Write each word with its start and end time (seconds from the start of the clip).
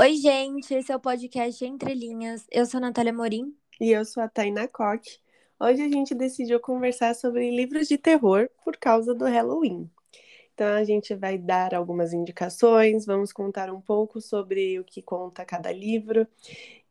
Oi, 0.00 0.14
gente, 0.14 0.72
esse 0.72 0.92
é 0.92 0.94
o 0.94 1.00
podcast 1.00 1.64
Entre 1.64 1.92
Linhas. 1.92 2.46
Eu 2.52 2.64
sou 2.66 2.78
a 2.78 2.82
Natália 2.82 3.12
Morim. 3.12 3.52
E 3.80 3.90
eu 3.90 4.04
sou 4.04 4.22
a 4.22 4.28
Taina 4.28 4.68
Koch. 4.68 5.18
Hoje 5.58 5.82
a 5.82 5.88
gente 5.88 6.14
decidiu 6.14 6.60
conversar 6.60 7.16
sobre 7.16 7.50
livros 7.50 7.88
de 7.88 7.98
terror 7.98 8.48
por 8.64 8.76
causa 8.76 9.12
do 9.12 9.24
Halloween. 9.24 9.90
Então 10.54 10.68
a 10.68 10.84
gente 10.84 11.16
vai 11.16 11.36
dar 11.36 11.74
algumas 11.74 12.12
indicações, 12.12 13.06
vamos 13.06 13.32
contar 13.32 13.72
um 13.72 13.80
pouco 13.80 14.20
sobre 14.20 14.78
o 14.78 14.84
que 14.84 15.02
conta 15.02 15.44
cada 15.44 15.72
livro. 15.72 16.28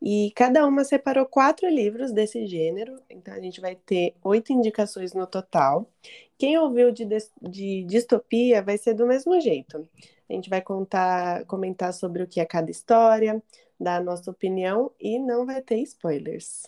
E 0.02 0.34
cada 0.36 0.68
uma 0.68 0.84
separou 0.84 1.26
quatro 1.26 1.70
livros 1.70 2.12
desse 2.12 2.46
gênero, 2.46 3.00
então 3.10 3.34
a 3.34 3.40
gente 3.40 3.62
vai 3.62 3.76
ter 3.76 4.16
oito 4.22 4.52
indicações 4.52 5.14
no 5.14 5.26
total. 5.26 5.90
Quem 6.38 6.58
ouviu 6.58 6.92
de, 6.92 7.08
de 7.42 7.86
distopia 7.86 8.62
vai 8.62 8.78
ser 8.78 8.94
do 8.94 9.08
mesmo 9.08 9.40
jeito. 9.40 9.88
A 10.30 10.34
gente 10.34 10.50
vai 10.50 10.62
contar, 10.62 11.46
comentar 11.46 11.94
sobre 11.94 12.22
o 12.22 12.28
que 12.28 12.40
é 12.40 12.46
cada 12.46 12.70
história, 12.70 13.42
dar 13.80 13.98
a 13.98 14.04
nossa 14.04 14.30
opinião 14.30 14.92
e 15.00 15.18
não 15.20 15.46
vai 15.46 15.62
ter 15.62 15.80
spoilers. 15.82 16.68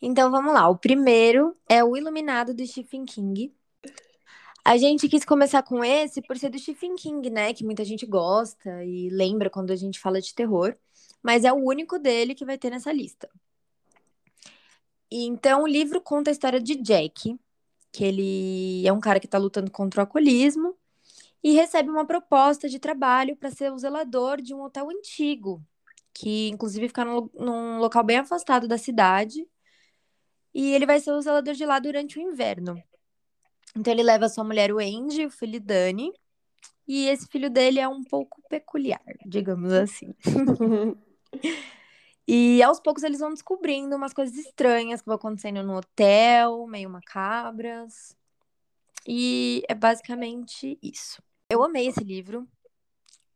Então 0.00 0.30
vamos 0.30 0.52
lá. 0.52 0.68
O 0.68 0.76
primeiro 0.76 1.56
é 1.68 1.82
O 1.82 1.96
Iluminado 1.96 2.54
do 2.54 2.64
Stephen 2.66 3.04
King. 3.04 3.52
A 4.64 4.76
gente 4.76 5.08
quis 5.08 5.24
começar 5.24 5.62
com 5.62 5.82
esse 5.82 6.20
por 6.20 6.36
ser 6.36 6.50
do 6.50 6.58
Stephen 6.58 6.96
King, 6.96 7.30
né? 7.30 7.52
Que 7.54 7.64
muita 7.64 7.84
gente 7.84 8.04
gosta 8.04 8.84
e 8.84 9.08
lembra 9.10 9.48
quando 9.48 9.70
a 9.72 9.76
gente 9.76 9.98
fala 9.98 10.20
de 10.20 10.34
terror. 10.34 10.76
Mas 11.22 11.44
é 11.44 11.52
o 11.52 11.56
único 11.56 11.98
dele 11.98 12.34
que 12.34 12.44
vai 12.44 12.58
ter 12.58 12.70
nessa 12.70 12.92
lista. 12.92 13.28
Então 15.10 15.62
o 15.62 15.66
livro 15.66 16.00
conta 16.00 16.30
a 16.30 16.32
história 16.32 16.60
de 16.60 16.76
Jack, 16.76 17.38
que 17.90 18.04
ele 18.04 18.86
é 18.86 18.92
um 18.92 19.00
cara 19.00 19.18
que 19.18 19.26
está 19.26 19.38
lutando 19.38 19.70
contra 19.70 20.00
o 20.00 20.02
alcoolismo 20.02 20.75
e 21.42 21.52
recebe 21.52 21.90
uma 21.90 22.06
proposta 22.06 22.68
de 22.68 22.78
trabalho 22.78 23.36
para 23.36 23.50
ser 23.50 23.72
o 23.72 23.78
zelador 23.78 24.40
de 24.40 24.54
um 24.54 24.62
hotel 24.62 24.90
antigo, 24.90 25.62
que 26.12 26.48
inclusive 26.48 26.88
fica 26.88 27.04
num, 27.04 27.30
num 27.34 27.78
local 27.78 28.02
bem 28.02 28.18
afastado 28.18 28.66
da 28.66 28.78
cidade. 28.78 29.46
E 30.54 30.72
ele 30.72 30.86
vai 30.86 30.98
ser 31.00 31.12
o 31.12 31.20
zelador 31.20 31.54
de 31.54 31.66
lá 31.66 31.78
durante 31.78 32.18
o 32.18 32.22
inverno. 32.22 32.82
Então 33.76 33.92
ele 33.92 34.02
leva 34.02 34.28
sua 34.28 34.42
mulher 34.42 34.72
Wendy, 34.72 35.26
o 35.26 35.30
filho 35.30 35.60
Dani, 35.60 36.10
e 36.88 37.08
esse 37.08 37.26
filho 37.26 37.50
dele 37.50 37.78
é 37.78 37.86
um 37.86 38.02
pouco 38.02 38.40
peculiar, 38.48 39.02
digamos 39.26 39.72
assim. 39.72 40.14
e 42.26 42.62
aos 42.62 42.80
poucos 42.80 43.02
eles 43.02 43.18
vão 43.18 43.30
descobrindo 43.30 43.94
umas 43.96 44.14
coisas 44.14 44.36
estranhas 44.36 45.00
que 45.00 45.06
vão 45.06 45.16
acontecendo 45.16 45.62
no 45.62 45.76
hotel, 45.76 46.66
meio 46.66 46.88
macabras. 46.88 48.16
E 49.06 49.62
é 49.68 49.74
basicamente 49.74 50.78
isso. 50.82 51.22
Eu 51.48 51.62
amei 51.62 51.86
esse 51.88 52.02
livro. 52.02 52.46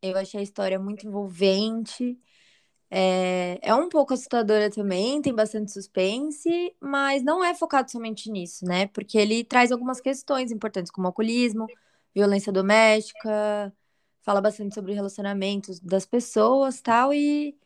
Eu 0.02 0.16
achei 0.16 0.40
a 0.40 0.42
história 0.42 0.78
muito 0.78 1.06
envolvente. 1.06 2.18
É, 2.90 3.58
é 3.62 3.74
um 3.74 3.88
pouco 3.88 4.14
assustadora 4.14 4.68
também, 4.68 5.22
tem 5.22 5.32
bastante 5.32 5.70
suspense, 5.70 6.74
mas 6.80 7.22
não 7.22 7.44
é 7.44 7.54
focado 7.54 7.90
somente 7.90 8.28
nisso, 8.30 8.64
né? 8.64 8.88
Porque 8.88 9.16
ele 9.16 9.44
traz 9.44 9.70
algumas 9.70 10.00
questões 10.00 10.50
importantes, 10.50 10.90
como 10.90 11.06
alcoolismo, 11.06 11.68
violência 12.12 12.52
doméstica, 12.52 13.72
fala 14.22 14.40
bastante 14.40 14.74
sobre 14.74 14.92
relacionamentos 14.92 15.78
das 15.80 16.04
pessoas 16.04 16.80
tal, 16.80 17.14
e 17.14 17.56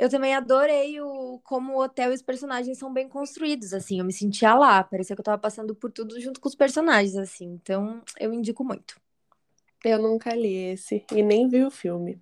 eu 0.00 0.08
também 0.08 0.34
adorei 0.34 0.98
o, 0.98 1.38
como 1.44 1.74
o 1.74 1.82
hotel 1.82 2.10
e 2.10 2.14
os 2.14 2.22
personagens 2.22 2.78
são 2.78 2.90
bem 2.90 3.06
construídos, 3.06 3.74
assim, 3.74 3.98
eu 3.98 4.04
me 4.04 4.14
sentia 4.14 4.54
lá, 4.54 4.82
parecia 4.82 5.14
que 5.14 5.20
eu 5.20 5.24
tava 5.24 5.36
passando 5.36 5.74
por 5.74 5.92
tudo 5.92 6.18
junto 6.18 6.40
com 6.40 6.48
os 6.48 6.54
personagens, 6.54 7.18
assim, 7.18 7.44
então 7.62 8.00
eu 8.18 8.32
indico 8.32 8.64
muito. 8.64 8.98
Eu 9.84 10.00
nunca 10.00 10.34
li 10.34 10.54
esse 10.72 11.04
e 11.12 11.22
nem 11.22 11.48
vi 11.48 11.62
o 11.64 11.70
filme. 11.70 12.18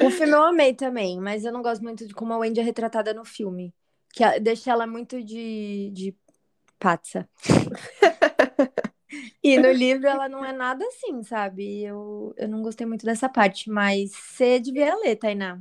o 0.00 0.10
filme 0.10 0.32
eu 0.32 0.44
amei 0.44 0.74
também, 0.74 1.18
mas 1.18 1.44
eu 1.44 1.52
não 1.52 1.60
gosto 1.60 1.82
muito 1.82 2.06
de 2.06 2.14
como 2.14 2.32
a 2.34 2.38
Wendy 2.38 2.60
é 2.60 2.62
retratada 2.62 3.12
no 3.12 3.24
filme. 3.24 3.74
Que 4.12 4.38
deixa 4.38 4.70
ela 4.70 4.86
muito 4.86 5.20
de, 5.20 5.90
de 5.92 6.14
patsa. 6.78 7.28
e 9.42 9.58
no 9.58 9.70
livro 9.72 10.06
ela 10.06 10.28
não 10.28 10.44
é 10.44 10.52
nada 10.52 10.84
assim, 10.86 11.22
sabe? 11.22 11.82
Eu, 11.82 12.34
eu 12.36 12.48
não 12.48 12.62
gostei 12.62 12.86
muito 12.86 13.04
dessa 13.04 13.28
parte, 13.28 13.70
mas 13.70 14.12
você 14.12 14.58
devia 14.58 14.94
ler, 14.96 15.16
Tainá. 15.16 15.60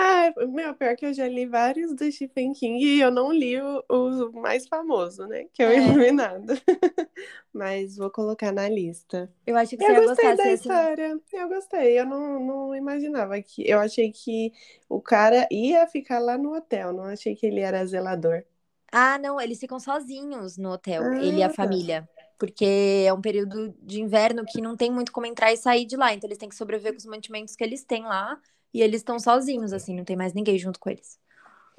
Ah, 0.00 0.32
meu, 0.46 0.74
pior 0.76 0.94
que 0.94 1.06
eu 1.06 1.12
já 1.12 1.26
li 1.26 1.44
vários 1.44 1.92
do 1.92 2.10
Stephen 2.12 2.52
King 2.52 2.84
e 2.84 3.00
eu 3.00 3.10
não 3.10 3.32
li 3.32 3.60
o, 3.60 3.84
o 3.88 4.32
mais 4.32 4.68
famoso, 4.68 5.26
né? 5.26 5.46
Que 5.52 5.60
é 5.60 5.68
o 5.68 5.72
é. 5.72 5.76
Iluminado. 5.78 6.52
Mas 7.52 7.96
vou 7.96 8.08
colocar 8.08 8.52
na 8.52 8.68
lista. 8.68 9.28
Eu 9.44 9.56
acho 9.56 9.76
que 9.76 9.84
você 9.84 9.90
eu 9.90 9.94
ia 9.94 10.06
gostei 10.06 10.36
da 10.36 10.52
história. 10.52 11.20
Eu 11.32 11.48
gostei. 11.48 11.98
Eu 11.98 12.06
não, 12.06 12.38
não 12.38 12.74
imaginava 12.76 13.42
que. 13.42 13.68
Eu 13.68 13.80
achei 13.80 14.12
que 14.12 14.52
o 14.88 15.00
cara 15.00 15.48
ia 15.50 15.84
ficar 15.88 16.20
lá 16.20 16.38
no 16.38 16.54
hotel. 16.54 16.92
Não 16.92 17.04
achei 17.04 17.34
que 17.34 17.46
ele 17.46 17.58
era 17.58 17.84
zelador. 17.84 18.44
Ah, 18.92 19.18
não, 19.18 19.40
eles 19.40 19.58
ficam 19.58 19.78
sozinhos 19.78 20.56
no 20.56 20.70
hotel, 20.70 21.02
ah, 21.02 21.16
ele 21.16 21.38
e 21.38 21.42
a 21.42 21.48
tá. 21.48 21.54
família. 21.54 22.08
Porque 22.38 23.04
é 23.06 23.12
um 23.12 23.20
período 23.20 23.74
de 23.82 24.00
inverno 24.00 24.44
que 24.46 24.60
não 24.60 24.76
tem 24.76 24.90
muito 24.90 25.10
como 25.10 25.26
entrar 25.26 25.52
e 25.52 25.56
sair 25.56 25.84
de 25.84 25.96
lá. 25.96 26.14
Então 26.14 26.28
eles 26.28 26.38
têm 26.38 26.48
que 26.48 26.54
sobreviver 26.54 26.92
com 26.92 26.98
os 26.98 27.06
mantimentos 27.06 27.56
que 27.56 27.64
eles 27.64 27.84
têm 27.84 28.04
lá. 28.04 28.40
E 28.72 28.82
eles 28.82 29.00
estão 29.00 29.18
sozinhos, 29.18 29.72
assim, 29.72 29.96
não 29.96 30.04
tem 30.04 30.16
mais 30.16 30.34
ninguém 30.34 30.58
junto 30.58 30.78
com 30.78 30.90
eles. 30.90 31.18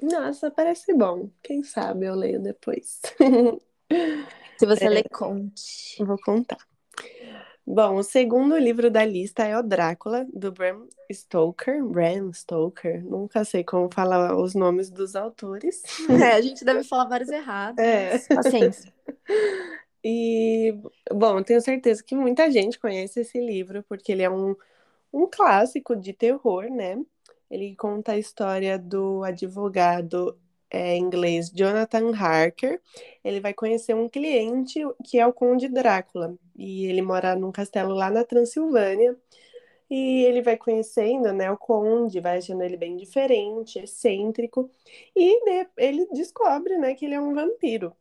Nossa, 0.02 0.50
parece 0.50 0.92
bom. 0.92 1.30
Quem 1.42 1.62
sabe 1.62 2.06
eu 2.06 2.14
leio 2.14 2.40
depois. 2.40 3.00
Se 4.58 4.66
você 4.66 4.84
é, 4.84 4.88
ler, 4.88 5.08
conte. 5.10 6.02
Vou 6.04 6.18
contar. 6.18 6.58
Bom, 7.66 7.96
o 7.96 8.02
segundo 8.02 8.58
livro 8.58 8.90
da 8.90 9.04
lista 9.04 9.44
é 9.44 9.56
o 9.56 9.62
Drácula, 9.62 10.26
do 10.32 10.50
Bram 10.50 10.88
Stoker. 11.12 11.84
Bram 11.84 12.32
Stoker, 12.32 13.04
nunca 13.04 13.44
sei 13.44 13.62
como 13.62 13.88
falar 13.92 14.36
os 14.36 14.54
nomes 14.54 14.90
dos 14.90 15.14
autores. 15.14 15.82
É, 16.10 16.32
a 16.32 16.40
gente 16.40 16.64
deve 16.64 16.82
falar 16.82 17.04
vários 17.04 17.28
errados. 17.28 17.78
É. 17.78 18.18
Paciência. 18.34 18.92
E, 20.04 20.74
bom, 21.12 21.42
tenho 21.42 21.60
certeza 21.60 22.02
que 22.02 22.14
muita 22.14 22.50
gente 22.50 22.78
conhece 22.78 23.20
esse 23.20 23.38
livro, 23.40 23.82
porque 23.88 24.12
ele 24.12 24.22
é 24.22 24.30
um 24.30 24.56
um 25.12 25.26
clássico 25.28 25.96
de 25.96 26.12
terror, 26.12 26.70
né? 26.70 26.96
Ele 27.50 27.74
conta 27.76 28.12
a 28.12 28.18
história 28.18 28.78
do 28.78 29.24
advogado 29.24 30.38
é, 30.70 30.96
inglês 30.96 31.50
Jonathan 31.50 32.12
Harker. 32.14 32.80
Ele 33.24 33.40
vai 33.40 33.52
conhecer 33.54 33.94
um 33.94 34.08
cliente 34.08 34.80
que 35.04 35.18
é 35.18 35.26
o 35.26 35.32
Conde 35.32 35.68
Drácula 35.68 36.36
e 36.56 36.86
ele 36.86 37.02
mora 37.02 37.34
num 37.36 37.52
castelo 37.52 37.94
lá 37.94 38.10
na 38.10 38.24
Transilvânia. 38.24 39.16
E 39.90 40.24
ele 40.24 40.40
vai 40.42 40.56
conhecendo, 40.56 41.32
né, 41.32 41.50
o 41.50 41.56
Conde, 41.56 42.20
vai 42.20 42.38
achando 42.38 42.62
ele 42.62 42.76
bem 42.76 42.96
diferente, 42.96 43.78
excêntrico, 43.80 44.70
e 45.16 45.40
ele 45.76 46.06
descobre, 46.12 46.78
né, 46.78 46.94
que 46.94 47.04
ele 47.06 47.14
é 47.14 47.20
um 47.20 47.34
vampiro. 47.34 47.92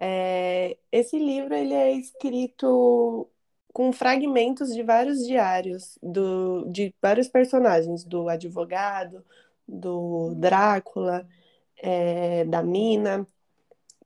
É, 0.00 0.76
esse 0.92 1.18
livro 1.18 1.54
ele 1.54 1.74
é 1.74 1.92
escrito 1.92 3.28
com 3.72 3.92
fragmentos 3.92 4.74
de 4.74 4.82
vários 4.82 5.26
diários 5.26 5.98
do, 6.02 6.64
de 6.70 6.94
vários 7.00 7.28
personagens, 7.28 8.04
do 8.04 8.28
advogado, 8.28 9.24
do 9.66 10.34
Drácula, 10.36 11.26
é, 11.76 12.44
da 12.44 12.62
Mina, 12.62 13.26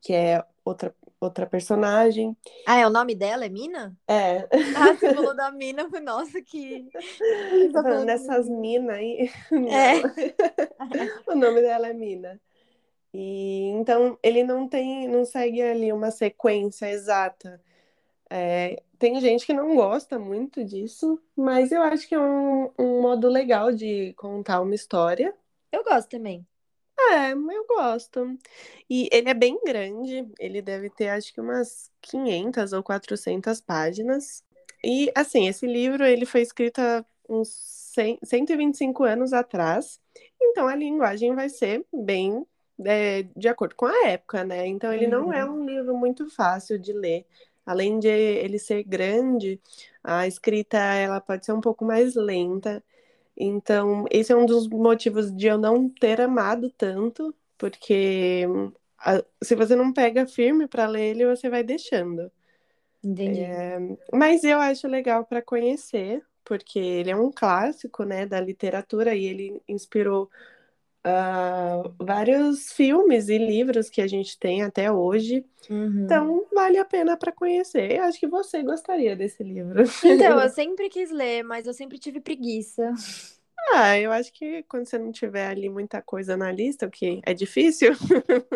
que 0.00 0.12
é 0.12 0.44
outra, 0.64 0.94
outra 1.20 1.46
personagem. 1.46 2.36
Ah, 2.66 2.80
é 2.80 2.86
o 2.86 2.90
nome 2.90 3.14
dela? 3.14 3.44
É 3.44 3.48
Mina? 3.48 3.96
É. 4.08 4.48
Ah, 4.76 4.94
você 4.94 5.14
falou 5.14 5.34
da 5.34 5.50
Mina, 5.50 5.88
nossa, 6.02 6.42
que. 6.42 6.88
Tá 7.72 8.04
dessas 8.04 8.48
minas 8.48 8.96
aí. 8.96 9.30
É. 9.70 10.02
o 11.30 11.34
nome 11.34 11.62
dela 11.62 11.88
é 11.88 11.92
Mina. 11.94 12.40
E 13.14 13.68
então 13.70 14.18
ele 14.22 14.42
não 14.42 14.68
tem, 14.68 15.08
não 15.08 15.24
segue 15.24 15.62
ali 15.62 15.92
uma 15.92 16.10
sequência 16.10 16.90
exata. 16.90 17.60
É, 18.30 18.82
tem 18.98 19.20
gente 19.20 19.44
que 19.44 19.52
não 19.52 19.74
gosta 19.76 20.18
muito 20.18 20.64
disso, 20.64 21.20
mas 21.36 21.72
eu 21.72 21.82
acho 21.82 22.08
que 22.08 22.14
é 22.14 22.18
um, 22.20 22.70
um 22.78 23.02
modo 23.02 23.28
legal 23.28 23.72
de 23.72 24.14
contar 24.14 24.60
uma 24.62 24.74
história. 24.74 25.34
Eu 25.70 25.84
gosto 25.84 26.08
também. 26.10 26.46
É, 27.10 27.32
eu 27.32 27.66
gosto. 27.66 28.38
E 28.88 29.08
ele 29.12 29.28
é 29.28 29.34
bem 29.34 29.58
grande, 29.64 30.26
ele 30.38 30.62
deve 30.62 30.88
ter 30.90 31.08
acho 31.08 31.32
que 31.34 31.40
umas 31.40 31.90
500 32.00 32.72
ou 32.72 32.82
400 32.82 33.60
páginas. 33.60 34.44
E 34.84 35.10
assim, 35.14 35.48
esse 35.48 35.66
livro 35.66 36.04
ele 36.04 36.24
foi 36.26 36.42
escrito 36.42 36.80
há 36.80 37.04
uns 37.28 37.48
100, 37.94 38.18
125 38.22 39.04
anos 39.04 39.32
atrás, 39.32 40.00
então 40.40 40.66
a 40.68 40.74
linguagem 40.74 41.34
vai 41.34 41.48
ser 41.48 41.84
bem 41.92 42.46
é, 42.84 43.24
de 43.36 43.48
acordo 43.48 43.74
com 43.74 43.86
a 43.86 44.08
época, 44.08 44.44
né? 44.44 44.66
Então 44.66 44.92
ele 44.92 45.06
uhum. 45.06 45.10
não 45.10 45.32
é 45.32 45.44
um 45.44 45.64
livro 45.64 45.96
muito 45.96 46.28
fácil 46.28 46.78
de 46.78 46.92
ler. 46.92 47.26
Além 47.64 47.98
de 47.98 48.08
ele 48.08 48.58
ser 48.58 48.82
grande, 48.82 49.60
a 50.02 50.26
escrita 50.26 50.78
ela 50.78 51.20
pode 51.20 51.46
ser 51.46 51.52
um 51.52 51.60
pouco 51.60 51.84
mais 51.84 52.14
lenta. 52.14 52.82
Então, 53.36 54.04
esse 54.10 54.32
é 54.32 54.36
um 54.36 54.46
dos 54.46 54.68
motivos 54.68 55.34
de 55.34 55.46
eu 55.46 55.56
não 55.56 55.88
ter 55.88 56.20
amado 56.20 56.70
tanto, 56.70 57.34
porque 57.56 58.46
se 59.42 59.54
você 59.54 59.74
não 59.74 59.92
pega 59.92 60.26
firme 60.26 60.66
para 60.66 60.86
ler 60.86 61.10
ele, 61.10 61.26
você 61.26 61.48
vai 61.48 61.62
deixando. 61.62 62.30
Entendi. 63.02 63.40
É, 63.40 63.78
mas 64.12 64.44
eu 64.44 64.58
acho 64.58 64.86
legal 64.86 65.24
para 65.24 65.42
conhecer, 65.42 66.22
porque 66.44 66.78
ele 66.78 67.10
é 67.10 67.16
um 67.16 67.30
clássico, 67.30 68.04
né, 68.04 68.26
da 68.26 68.40
literatura 68.40 69.14
e 69.14 69.24
ele 69.24 69.62
inspirou 69.68 70.30
uh, 71.06 71.94
vários 71.98 72.72
filmes 72.72 73.28
e 73.28 73.38
livros 73.38 73.90
que 73.90 74.00
a 74.00 74.06
gente 74.06 74.38
tem 74.38 74.62
até 74.62 74.90
hoje. 74.90 75.44
Uhum. 75.68 76.04
Então, 76.04 76.46
vale 76.52 76.78
a 76.78 76.84
pena 76.84 77.16
para 77.16 77.32
conhecer. 77.32 77.92
Eu 77.92 78.04
acho 78.04 78.18
que 78.18 78.26
você 78.26 78.62
gostaria 78.62 79.14
desse 79.16 79.42
livro. 79.42 79.84
Então, 80.04 80.40
eu 80.40 80.48
sempre 80.50 80.88
quis 80.88 81.10
ler, 81.10 81.42
mas 81.42 81.66
eu 81.66 81.74
sempre 81.74 81.98
tive 81.98 82.20
preguiça. 82.20 82.92
Ah, 83.70 83.98
eu 83.98 84.12
acho 84.12 84.32
que 84.32 84.62
quando 84.64 84.86
você 84.86 84.98
não 84.98 85.12
tiver 85.12 85.46
ali 85.46 85.68
muita 85.68 86.02
coisa 86.02 86.36
na 86.36 86.50
lista, 86.52 86.86
o 86.86 86.90
que 86.90 87.20
é 87.24 87.32
difícil. 87.32 87.92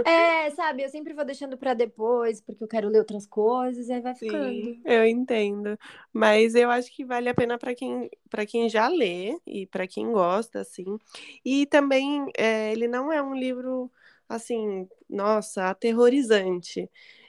É, 0.04 0.50
sabe, 0.50 0.84
eu 0.84 0.88
sempre 0.88 1.12
vou 1.12 1.24
deixando 1.24 1.58
para 1.58 1.74
depois, 1.74 2.40
porque 2.40 2.62
eu 2.62 2.68
quero 2.68 2.88
ler 2.88 2.98
outras 3.00 3.26
coisas, 3.26 3.88
e 3.88 3.92
aí 3.92 4.00
vai 4.00 4.14
ficando. 4.14 4.62
Sim, 4.62 4.80
eu 4.84 5.04
entendo. 5.04 5.76
Mas 6.12 6.54
eu 6.54 6.70
acho 6.70 6.94
que 6.94 7.04
vale 7.04 7.28
a 7.28 7.34
pena 7.34 7.58
para 7.58 7.74
quem, 7.74 8.08
para 8.30 8.46
quem 8.46 8.68
já 8.68 8.88
lê 8.88 9.36
e 9.44 9.66
para 9.66 9.86
quem 9.86 10.12
gosta, 10.12 10.60
assim. 10.60 10.98
E 11.44 11.66
também 11.66 12.30
é, 12.36 12.70
ele 12.72 12.86
não 12.86 13.12
é 13.12 13.20
um 13.22 13.34
livro 13.34 13.90
assim, 14.28 14.88
nossa, 15.08 15.70
aterrorizante 15.70 16.88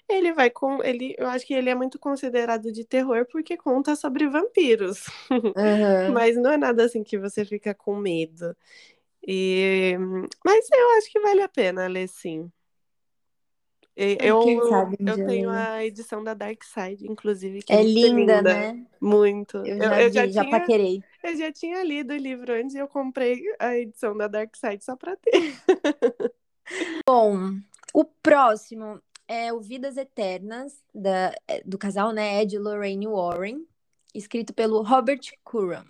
ele 0.09 0.33
vai 0.33 0.49
com 0.49 0.83
ele 0.83 1.15
eu 1.17 1.27
acho 1.27 1.45
que 1.45 1.53
ele 1.53 1.69
é 1.69 1.75
muito 1.75 1.99
considerado 1.99 2.71
de 2.71 2.85
terror 2.85 3.25
porque 3.31 3.57
conta 3.57 3.95
sobre 3.95 4.27
vampiros. 4.27 5.05
Uhum. 5.57 6.13
mas 6.13 6.35
não 6.37 6.51
é 6.51 6.57
nada 6.57 6.85
assim 6.85 7.03
que 7.03 7.17
você 7.17 7.43
fica 7.43 7.73
com 7.73 7.95
medo. 7.95 8.55
E 9.25 9.95
mas 10.45 10.67
eu 10.71 10.89
acho 10.97 11.11
que 11.11 11.19
vale 11.19 11.41
a 11.41 11.49
pena 11.49 11.87
ler 11.87 12.07
sim. 12.07 12.51
Ai, 13.99 14.17
eu 14.21 14.39
eu 15.05 15.25
tenho 15.25 15.49
a 15.49 15.83
edição 15.83 16.23
da 16.23 16.33
Dark 16.33 16.63
Side 16.63 17.05
inclusive 17.09 17.63
que 17.63 17.73
É 17.73 17.77
muito 17.77 17.99
linda, 17.99 18.41
né? 18.41 18.85
muito. 19.01 19.57
Eu 19.57 19.77
eu, 19.77 19.79
já 19.79 20.01
eu 20.01 20.07
vi, 20.07 20.13
já 20.13 20.27
já 20.27 20.43
tinha 20.43 20.59
paquerei. 20.59 21.03
eu 21.23 21.35
já 21.35 21.51
tinha 21.51 21.83
lido 21.83 22.13
o 22.13 22.17
livro 22.17 22.53
antes 22.53 22.75
e 22.75 22.79
eu 22.79 22.87
comprei 22.87 23.41
a 23.59 23.75
edição 23.75 24.15
da 24.15 24.27
Dark 24.27 24.55
Side 24.55 24.85
só 24.85 24.95
para 24.95 25.15
ter. 25.17 25.31
Bom, 27.07 27.57
o 27.93 28.05
próximo 28.05 29.01
é 29.27 29.51
o 29.51 29.59
Vidas 29.59 29.97
Eternas, 29.97 30.83
da, 30.93 31.33
é, 31.47 31.61
do 31.65 31.77
casal, 31.77 32.11
né, 32.11 32.41
Ed 32.41 32.55
e 32.55 32.59
Lorraine 32.59 33.07
Warren, 33.07 33.65
escrito 34.13 34.53
pelo 34.53 34.81
Robert 34.81 35.21
Curran. 35.43 35.85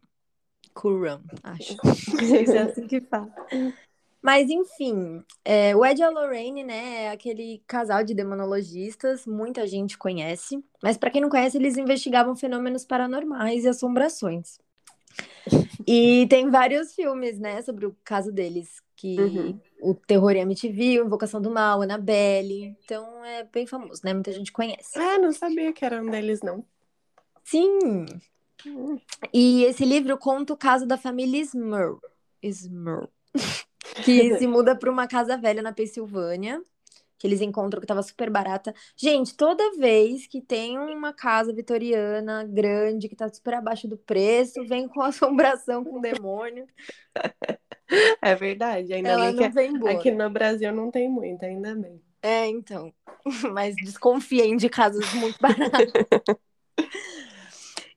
Curran, 0.74 1.22
acho. 1.44 1.76
É 2.54 2.58
assim 2.60 2.88
que 2.88 3.02
fala. 3.02 3.32
Mas, 4.22 4.50
enfim, 4.50 5.24
é, 5.46 5.76
o 5.76 5.86
Ed 5.86 6.02
e 6.02 6.04
a 6.04 6.10
Lorraine, 6.10 6.64
né, 6.64 7.04
é 7.04 7.10
aquele 7.12 7.62
casal 7.68 8.04
de 8.04 8.14
demonologistas, 8.14 9.26
muita 9.26 9.66
gente 9.68 9.98
conhece, 9.98 10.64
mas 10.82 10.98
para 10.98 11.12
quem 11.12 11.22
não 11.22 11.30
conhece, 11.30 11.58
eles 11.58 11.78
investigavam 11.78 12.36
fenômenos 12.36 12.84
paranormais 12.84 13.64
e 13.64 13.70
assombrações. 13.70 14.60
E 15.88 16.28
tem 16.30 16.50
vários 16.50 16.94
filmes, 16.94 17.40
né, 17.40 17.62
sobre 17.62 17.86
o 17.86 17.96
caso 18.04 18.32
deles, 18.32 18.82
que 18.98 19.16
Uhum. 19.18 19.60
o 19.82 19.94
Terror 19.96 20.32
em 20.32 20.42
MTV, 20.42 21.00
o 21.02 21.06
Invocação 21.06 21.40
do 21.40 21.50
Mal, 21.52 21.82
Annabelle, 21.84 22.76
então 22.84 23.24
é 23.24 23.44
bem 23.46 23.66
famoso, 23.66 24.02
né, 24.04 24.14
muita 24.14 24.34
gente 24.34 24.52
conhece. 24.52 24.98
ah 25.00 25.18
não 25.20 25.32
sabia 25.32 25.72
que 25.72 25.86
era 25.86 26.02
um 26.04 26.10
deles 26.10 26.42
não 26.42 26.66
Sim, 27.44 28.06
Hum. 28.66 29.00
e 29.34 29.64
esse 29.64 29.86
livro 29.86 30.18
conta 30.18 30.52
o 30.52 30.58
caso 30.58 30.86
da 30.86 30.98
família 30.98 31.40
Smurl, 31.42 32.00
Smurl, 32.44 33.08
que 34.04 34.38
se 34.44 34.48
muda 34.48 34.76
para 34.76 34.92
uma 34.92 35.08
casa 35.08 35.38
velha 35.38 35.62
na 35.62 35.72
Pensilvânia, 35.72 36.62
que 37.18 37.26
eles 37.28 37.42
encontram 37.42 37.80
que 37.80 37.86
estava 37.86 38.04
super 38.04 38.30
barata. 38.30 38.74
Gente, 38.96 39.36
toda 39.36 39.78
vez 39.78 40.28
que 40.28 40.42
tem 40.42 40.78
uma 40.78 41.14
casa 41.14 41.54
vitoriana 41.54 42.44
grande 42.44 43.10
que 43.10 43.16
tá 43.16 43.28
super 43.30 43.56
abaixo 43.56 43.88
do 43.88 43.98
preço, 43.98 44.66
vem 44.66 44.88
com 44.88 45.02
assombração 45.02 45.84
com 45.84 46.00
demônio, 46.00 46.66
É 48.22 48.36
verdade, 48.36 48.94
ainda 48.94 49.10
ela 49.10 49.32
bem 49.32 49.50
que 49.52 49.62
embora. 49.62 49.94
aqui 49.94 50.12
no 50.12 50.30
Brasil 50.30 50.72
não 50.74 50.92
tem 50.92 51.10
muito, 51.10 51.44
ainda 51.44 51.74
bem. 51.76 52.02
É, 52.22 52.46
então. 52.48 52.94
Mas 53.54 53.76
desconfiem 53.76 54.58
de 54.58 54.70
casas 54.70 55.14
muito 55.14 55.38
baratas. 55.40 55.92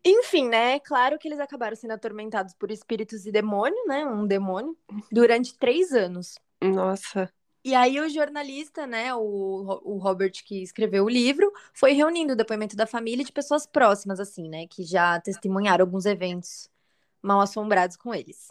Enfim, 0.05 0.49
né? 0.49 0.81
Claro 0.81 1.19
que 1.19 1.29
eles 1.29 1.41
acabaram 1.41 1.77
sendo 1.77 1.93
atormentados 1.93 2.55
por 2.55 2.71
espíritos 2.71 3.27
e 3.27 3.33
demônio, 3.33 3.77
né? 3.87 4.07
Um 4.07 4.27
demônio, 4.27 4.75
durante 5.13 5.57
três 5.59 5.93
anos. 5.93 6.37
Nossa, 6.63 7.31
E 7.63 7.75
aí 7.75 8.01
o 8.01 8.09
jornalista, 8.09 8.87
né, 8.87 9.15
o, 9.15 9.81
o 9.85 9.99
Robert 9.99 10.33
que 10.45 10.63
escreveu 10.63 11.05
o 11.05 11.09
livro, 11.09 11.53
foi 11.75 11.93
reunindo 11.93 12.33
o 12.33 12.37
depoimento 12.37 12.75
da 12.75 12.87
família 12.87 13.23
e 13.23 13.27
de 13.27 13.33
pessoas 13.33 13.67
próximas, 13.67 14.19
assim, 14.19 14.49
né, 14.49 14.67
que 14.67 14.83
já 14.83 15.21
testemunharam 15.21 15.85
alguns 15.85 16.07
eventos 16.07 16.71
mal 17.23 17.41
assombrados 17.41 17.97
com 17.97 18.15
eles. 18.15 18.49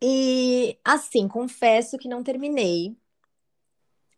E, 0.00 0.78
assim, 0.84 1.26
confesso 1.26 1.98
que 1.98 2.08
não 2.08 2.22
terminei 2.22 2.96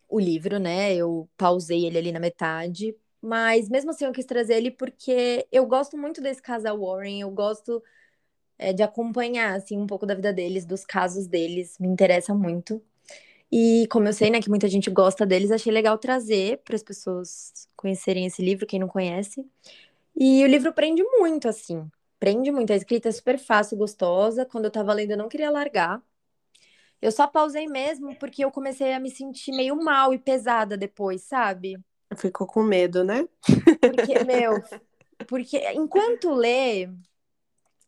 o 0.06 0.20
livro, 0.20 0.58
né, 0.58 0.94
eu 0.94 1.28
pausei 1.38 1.86
ele 1.86 1.96
ali 1.96 2.12
na 2.12 2.20
metade, 2.20 2.94
mas 3.22 3.68
mesmo 3.68 3.90
assim 3.90 4.04
eu 4.04 4.12
quis 4.12 4.26
trazer 4.26 4.54
ele 4.56 4.70
porque 4.70 5.46
eu 5.52 5.64
gosto 5.64 5.96
muito 5.96 6.20
desse 6.20 6.42
casal 6.42 6.78
Warren, 6.80 7.20
eu 7.20 7.30
gosto 7.30 7.82
é, 8.58 8.72
de 8.74 8.82
acompanhar, 8.82 9.56
assim, 9.56 9.78
um 9.78 9.86
pouco 9.86 10.04
da 10.04 10.14
vida 10.14 10.32
deles, 10.32 10.66
dos 10.66 10.84
casos 10.84 11.26
deles, 11.26 11.78
me 11.78 11.88
interessa 11.88 12.34
muito. 12.34 12.82
E 13.52 13.86
como 13.88 14.06
eu 14.08 14.12
sei, 14.12 14.30
né, 14.30 14.40
que 14.40 14.48
muita 14.48 14.68
gente 14.68 14.90
gosta 14.90 15.26
deles, 15.26 15.50
achei 15.50 15.72
legal 15.72 15.98
trazer 15.98 16.58
para 16.64 16.76
as 16.76 16.82
pessoas 16.82 17.68
conhecerem 17.76 18.26
esse 18.26 18.42
livro, 18.42 18.66
quem 18.66 18.78
não 18.78 18.88
conhece. 18.88 19.44
E 20.16 20.44
o 20.44 20.46
livro 20.46 20.72
prende 20.72 21.02
muito, 21.02 21.48
assim. 21.48 21.90
Prende 22.18 22.52
muito. 22.52 22.72
A 22.72 22.76
escrita 22.76 23.08
é 23.08 23.12
super 23.12 23.38
fácil, 23.38 23.76
gostosa. 23.76 24.46
Quando 24.46 24.66
eu 24.66 24.70
tava 24.70 24.92
lendo, 24.92 25.12
eu 25.12 25.18
não 25.18 25.28
queria 25.28 25.50
largar. 25.50 26.02
Eu 27.00 27.10
só 27.10 27.26
pausei 27.26 27.66
mesmo 27.66 28.14
porque 28.16 28.44
eu 28.44 28.50
comecei 28.50 28.92
a 28.92 29.00
me 29.00 29.10
sentir 29.10 29.52
meio 29.52 29.74
mal 29.76 30.12
e 30.12 30.18
pesada 30.18 30.76
depois, 30.76 31.22
sabe? 31.22 31.78
ficou 32.16 32.46
com 32.46 32.62
medo, 32.62 33.04
né? 33.04 33.28
Porque, 33.80 34.24
meu, 34.24 34.62
porque 35.26 35.58
enquanto 35.72 36.32
lê, 36.32 36.88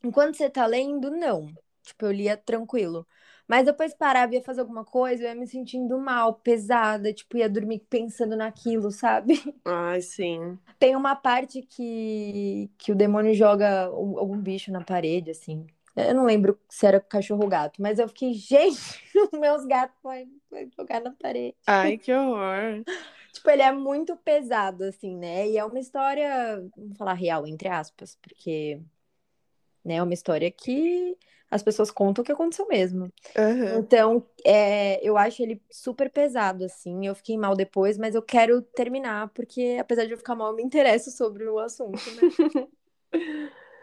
enquanto 0.02 0.36
você 0.36 0.48
tá 0.48 0.66
lendo, 0.66 1.10
não. 1.10 1.52
Tipo, 1.82 2.06
eu 2.06 2.12
lia 2.12 2.36
tranquilo. 2.36 3.06
Mas 3.48 3.64
depois 3.66 3.92
parava, 3.94 4.34
ia 4.34 4.42
fazer 4.42 4.60
alguma 4.60 4.84
coisa, 4.84 5.24
eu 5.24 5.28
ia 5.28 5.34
me 5.34 5.46
sentindo 5.46 5.98
mal, 5.98 6.34
pesada, 6.34 7.12
tipo, 7.12 7.36
ia 7.36 7.48
dormir 7.48 7.80
pensando 7.90 8.36
naquilo, 8.36 8.90
sabe? 8.90 9.34
Ai, 9.64 10.00
sim. 10.00 10.58
Tem 10.78 10.96
uma 10.96 11.14
parte 11.14 11.62
que, 11.62 12.70
que 12.78 12.92
o 12.92 12.94
demônio 12.94 13.34
joga 13.34 13.90
um- 13.92 14.18
algum 14.18 14.38
bicho 14.38 14.70
na 14.72 14.82
parede, 14.82 15.30
assim. 15.30 15.66
Eu 15.94 16.14
não 16.14 16.24
lembro 16.24 16.58
se 16.70 16.86
era 16.86 16.98
cachorro 17.00 17.42
ou 17.42 17.48
gato, 17.48 17.82
mas 17.82 17.98
eu 17.98 18.08
fiquei, 18.08 18.32
gente, 18.34 18.80
meus 19.32 19.64
gatos 19.66 19.96
vão 20.02 20.14
vão 20.50 20.68
jogar 20.78 21.00
na 21.00 21.10
parede. 21.12 21.54
Ai, 21.66 21.98
que 21.98 22.12
horror. 22.12 22.82
Tipo, 23.32 23.48
ele 23.48 23.62
é 23.62 23.72
muito 23.72 24.14
pesado, 24.18 24.84
assim, 24.84 25.16
né? 25.16 25.48
E 25.48 25.56
é 25.56 25.64
uma 25.64 25.78
história, 25.80 26.62
vamos 26.76 26.98
falar 26.98 27.14
real, 27.14 27.46
entre 27.46 27.66
aspas, 27.66 28.14
porque, 28.20 28.78
né, 29.84 29.94
é 29.96 30.02
uma 30.02 30.12
história 30.14 30.50
que 30.50 31.16
as 31.52 31.62
pessoas 31.62 31.90
contam 31.92 32.22
o 32.22 32.26
que 32.26 32.32
aconteceu 32.32 32.66
mesmo. 32.68 33.12
Aham. 33.36 33.86
Então, 33.86 34.26
é, 34.44 35.00
eu 35.06 35.16
acho 35.18 35.42
ele 35.42 35.62
super 35.70 36.10
pesado, 36.10 36.64
assim. 36.64 37.06
Eu 37.06 37.14
fiquei 37.14 37.38
mal 37.38 37.56
depois, 37.56 37.98
mas 37.98 38.14
eu 38.14 38.22
quero 38.22 38.62
terminar, 38.62 39.28
porque 39.30 39.78
apesar 39.80 40.06
de 40.06 40.12
eu 40.12 40.18
ficar 40.18 40.34
mal, 40.36 40.50
eu 40.50 40.56
me 40.56 40.62
interesso 40.64 41.10
sobre 41.12 41.46
o 41.48 41.58
assunto, 41.60 42.10
né? 42.12 42.26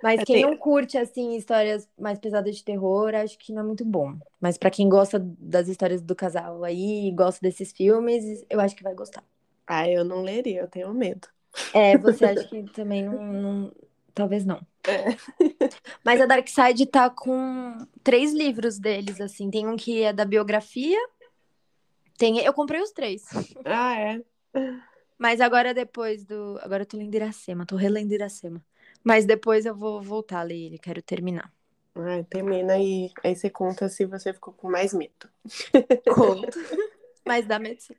Mas 0.02 0.24
É, 0.24 0.24
quem 0.24 0.38
não 0.38 0.56
curte, 0.58 0.98
assim, 0.98 1.36
histórias 1.36 1.88
mais 1.98 2.20
pesadas 2.20 2.56
de 2.56 2.64
terror, 2.64 3.14
acho 3.16 3.38
que 3.38 3.52
não 3.52 3.62
é 3.64 3.66
muito 3.66 3.84
bom. 3.86 4.18
Mas 4.40 4.58
pra 4.58 4.72
quem 4.72 4.88
gosta 4.88 5.20
das 5.20 5.68
histórias 5.68 6.02
do 6.02 6.16
casal 6.16 6.64
aí, 6.64 7.12
gosta 7.12 7.42
desses 7.42 7.72
filmes, 7.74 8.46
eu 8.50 8.60
acho 8.62 8.76
que 8.76 8.84
vai 8.84 8.96
gostar. 8.96 9.24
Ai, 9.68 9.96
eu 9.98 10.04
não 10.04 10.22
leria, 10.24 10.62
eu 10.62 10.68
tenho 10.68 10.94
medo. 10.94 11.28
É, 11.74 11.98
você 11.98 12.26
acha 12.26 12.48
que 12.48 12.64
também 12.70 13.04
não, 13.04 13.18
não- 13.34 13.76
Talvez 14.14 14.44
não. 14.46 14.66
É. 14.88 15.16
Mas 16.04 16.22
a 16.22 16.26
Dark 16.26 16.48
Side 16.48 16.86
tá 16.86 17.10
com 17.10 17.78
três 18.04 18.34
livros 18.34 18.80
deles, 18.80 19.20
assim. 19.20 19.50
Tem 19.50 19.68
um 19.68 19.76
que 19.76 20.02
é 20.04 20.14
da 20.14 20.26
biografia. 20.26 21.00
Tem... 22.18 22.40
Eu 22.40 22.54
comprei 22.54 22.82
os 22.82 22.92
três. 22.92 23.26
Ah, 23.66 24.00
é. 24.00 24.22
Mas 25.18 25.42
agora 25.42 25.74
depois 25.74 26.24
do. 26.24 26.58
Agora 26.62 26.84
eu 26.84 26.86
tô 26.86 26.98
lendo 26.98 27.14
Iracema, 27.14 27.66
tô 27.66 27.76
relendo 27.76 28.14
Iracema. 28.14 28.64
Mas 29.04 29.26
depois 29.26 29.66
eu 29.66 29.76
vou 29.76 30.02
voltar 30.02 30.40
a 30.40 30.44
ler 30.44 30.66
ele, 30.66 30.78
quero 30.80 31.02
terminar. 31.02 31.52
Ai, 31.96 32.24
termina 32.24 32.78
e 32.78 33.12
aí 33.24 33.36
você 33.36 33.50
conta 33.50 33.90
se 33.90 34.06
você 34.06 34.34
ficou 34.34 34.54
com 34.54 34.70
mais 34.70 34.94
medo. 34.94 35.30
Conto. 36.16 36.58
Mas 37.26 37.46
dá 37.46 37.60
medo. 37.60 37.82
sim. 37.82 37.96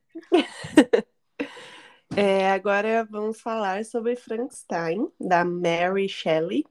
É, 2.17 2.51
agora 2.51 3.05
vamos 3.05 3.41
falar 3.41 3.85
sobre 3.85 4.17
Frankenstein, 4.17 5.09
da 5.19 5.45
Mary 5.45 6.09
Shelley. 6.09 6.65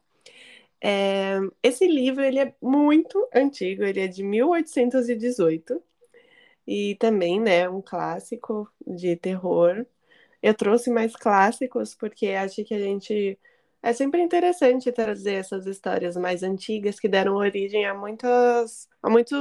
É, 0.81 1.39
esse 1.63 1.88
livro 1.88 2.24
ele 2.24 2.39
é 2.39 2.55
muito 2.62 3.27
antigo, 3.36 3.84
ele 3.84 4.01
é 4.01 4.08
de 4.08 4.24
1818 4.24 5.81
e 6.67 6.96
também, 6.98 7.39
né, 7.41 7.69
um 7.69 7.81
clássico 7.81 8.69
de 8.88 9.15
terror. 9.17 9.86
Eu 10.43 10.53
trouxe 10.55 10.91
mais 10.91 11.15
clássicos 11.15 11.96
porque 11.96 12.29
acho 12.29 12.63
que 12.65 12.74
a 12.75 12.79
gente 12.79 13.39
É 13.84 13.93
sempre 13.93 14.22
interessante 14.24 14.91
trazer 14.93 15.36
essas 15.36 15.67
histórias 15.67 16.17
mais 16.17 16.43
antigas 16.43 17.00
que 17.00 17.10
deram 17.10 17.36
origem 17.38 17.86
a 17.88 17.93
muitas, 17.96 18.89
a 19.03 19.10
muito, 19.10 19.36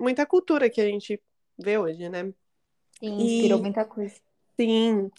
muita 0.00 0.26
cultura 0.26 0.70
que 0.70 0.80
a 0.82 0.86
gente 0.86 1.22
vê 1.58 1.78
hoje, 1.78 2.08
né? 2.10 2.32
Inspirou 3.16 3.58
e, 3.58 3.60
muita 3.60 3.84
coisa. 3.84 4.20
Sim, 4.60 5.10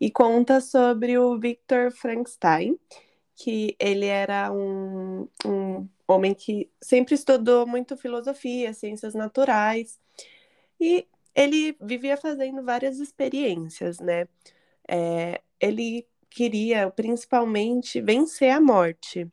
e 0.00 0.08
conta 0.08 0.60
sobre 0.60 1.18
o 1.18 1.36
Victor 1.36 1.90
Frankenstein, 1.90 2.78
que 3.34 3.74
ele 3.80 4.06
era 4.06 4.52
um, 4.52 5.28
um 5.44 5.88
homem 6.06 6.32
que 6.32 6.70
sempre 6.80 7.16
estudou 7.16 7.66
muito 7.66 7.96
filosofia, 7.96 8.72
ciências 8.72 9.12
naturais, 9.12 9.98
e 10.80 11.08
ele 11.34 11.76
vivia 11.80 12.16
fazendo 12.16 12.62
várias 12.62 13.00
experiências, 13.00 13.98
né? 13.98 14.28
É, 14.88 15.40
ele 15.60 16.06
queria 16.30 16.88
principalmente 16.90 18.00
vencer 18.00 18.50
a 18.50 18.60
morte. 18.60 19.28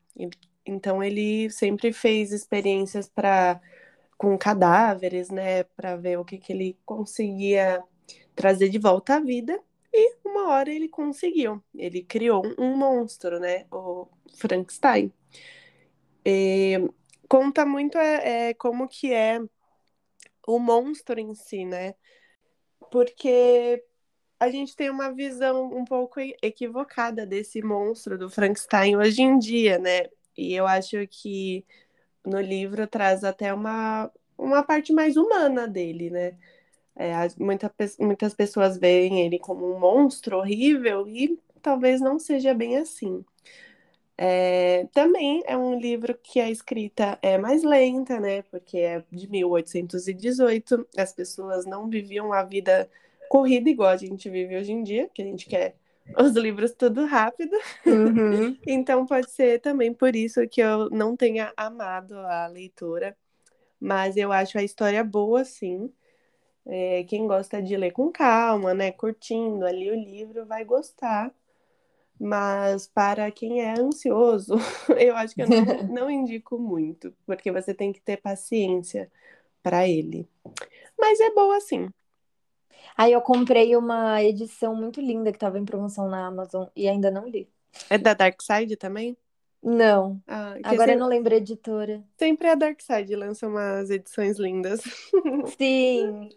Então 0.65 1.03
ele 1.03 1.51
sempre 1.51 1.93
fez 1.93 2.31
experiências 2.31 3.07
para 3.07 3.61
com 4.17 4.37
cadáveres, 4.37 5.29
né, 5.29 5.63
para 5.63 5.95
ver 5.95 6.19
o 6.19 6.25
que, 6.25 6.37
que 6.37 6.53
ele 6.53 6.77
conseguia 6.85 7.83
trazer 8.35 8.69
de 8.69 8.79
volta 8.79 9.15
à 9.15 9.19
vida. 9.19 9.59
E 9.93 10.15
uma 10.23 10.49
hora 10.49 10.71
ele 10.71 10.87
conseguiu. 10.87 11.61
Ele 11.75 12.01
criou 12.03 12.43
um 12.57 12.75
monstro, 12.77 13.39
né, 13.39 13.65
o 13.71 14.07
Frankenstein. 14.35 15.11
E 16.25 16.77
conta 17.27 17.65
muito 17.65 17.97
é, 17.97 18.49
é, 18.49 18.53
como 18.53 18.87
que 18.87 19.13
é 19.13 19.39
o 20.47 20.59
monstro 20.59 21.19
em 21.19 21.33
si, 21.33 21.65
né? 21.65 21.95
Porque 22.91 23.83
a 24.39 24.49
gente 24.49 24.75
tem 24.75 24.89
uma 24.89 25.13
visão 25.13 25.71
um 25.71 25.85
pouco 25.85 26.19
equivocada 26.41 27.25
desse 27.25 27.61
monstro 27.61 28.17
do 28.17 28.29
Frankenstein 28.29 28.97
hoje 28.97 29.21
em 29.21 29.37
dia, 29.37 29.77
né? 29.77 30.09
E 30.35 30.53
eu 30.53 30.65
acho 30.65 31.07
que 31.07 31.65
no 32.25 32.39
livro 32.39 32.87
traz 32.87 33.23
até 33.23 33.53
uma, 33.53 34.11
uma 34.37 34.63
parte 34.63 34.93
mais 34.93 35.17
humana 35.17 35.67
dele, 35.67 36.09
né? 36.09 36.37
É, 37.01 37.13
muita, 37.39 37.73
muitas 37.99 38.35
pessoas 38.35 38.77
veem 38.77 39.21
ele 39.21 39.39
como 39.39 39.65
um 39.65 39.79
monstro 39.79 40.37
horrível 40.37 41.07
e 41.07 41.39
talvez 41.59 41.99
não 41.99 42.19
seja 42.19 42.53
bem 42.53 42.77
assim. 42.77 43.25
É, 44.15 44.85
também 44.93 45.41
é 45.47 45.57
um 45.57 45.79
livro 45.79 46.13
que 46.13 46.39
a 46.39 46.51
escrita 46.51 47.17
é 47.23 47.39
mais 47.39 47.63
lenta, 47.63 48.19
né? 48.19 48.43
Porque 48.43 48.77
é 48.77 49.03
de 49.11 49.27
1818, 49.27 50.87
as 50.95 51.11
pessoas 51.11 51.65
não 51.65 51.89
viviam 51.89 52.31
a 52.31 52.43
vida 52.43 52.87
corrida 53.27 53.67
igual 53.67 53.89
a 53.89 53.97
gente 53.97 54.29
vive 54.29 54.55
hoje 54.55 54.71
em 54.71 54.83
dia, 54.83 55.09
que 55.11 55.23
a 55.23 55.25
gente 55.25 55.47
quer 55.47 55.75
os 56.19 56.33
livros 56.33 56.71
tudo 56.73 57.05
rápido. 57.05 57.57
Uhum. 57.83 58.55
então 58.67 59.07
pode 59.07 59.31
ser 59.31 59.59
também 59.59 59.91
por 59.91 60.15
isso 60.15 60.47
que 60.47 60.61
eu 60.61 60.87
não 60.91 61.17
tenha 61.17 61.51
amado 61.57 62.15
a 62.19 62.45
leitura. 62.45 63.17
Mas 63.79 64.15
eu 64.17 64.31
acho 64.31 64.59
a 64.59 64.63
história 64.63 65.03
boa, 65.03 65.43
sim. 65.43 65.91
É, 66.65 67.03
quem 67.05 67.27
gosta 67.27 67.61
de 67.61 67.75
ler 67.75 67.91
com 67.91 68.11
calma, 68.11 68.73
né, 68.73 68.91
curtindo 68.91 69.65
ali 69.65 69.89
o 69.89 69.95
livro, 69.95 70.45
vai 70.45 70.63
gostar. 70.63 71.33
Mas 72.19 72.87
para 72.87 73.31
quem 73.31 73.61
é 73.61 73.73
ansioso, 73.79 74.53
eu 74.99 75.15
acho 75.15 75.33
que 75.33 75.41
eu 75.41 75.49
não, 75.49 75.87
não 75.89 76.11
indico 76.11 76.59
muito, 76.59 77.13
porque 77.25 77.51
você 77.51 77.73
tem 77.73 77.91
que 77.91 77.99
ter 77.99 78.17
paciência 78.17 79.11
para 79.63 79.87
ele. 79.87 80.29
Mas 80.97 81.19
é 81.19 81.31
boa 81.31 81.59
sim. 81.59 81.89
Aí 82.95 83.11
eu 83.13 83.21
comprei 83.21 83.75
uma 83.75 84.21
edição 84.21 84.75
muito 84.75 85.01
linda 85.01 85.31
que 85.31 85.37
estava 85.37 85.57
em 85.57 85.65
promoção 85.65 86.07
na 86.07 86.27
Amazon 86.27 86.67
e 86.75 86.87
ainda 86.87 87.09
não 87.09 87.27
li. 87.27 87.49
É 87.89 87.97
da 87.97 88.13
Dark 88.13 88.39
Side 88.41 88.75
também? 88.75 89.17
Não. 89.63 90.19
Ah, 90.27 90.55
Agora 90.63 90.93
eu 90.93 90.99
não 90.99 91.07
lembro 91.07 91.33
a 91.33 91.37
editora. 91.37 92.03
Sempre 92.17 92.47
a 92.47 92.55
Dark 92.55 92.81
Side 92.81 93.15
lança 93.15 93.47
umas 93.47 93.89
edições 93.91 94.39
lindas. 94.39 94.81
Sim. 95.57 96.29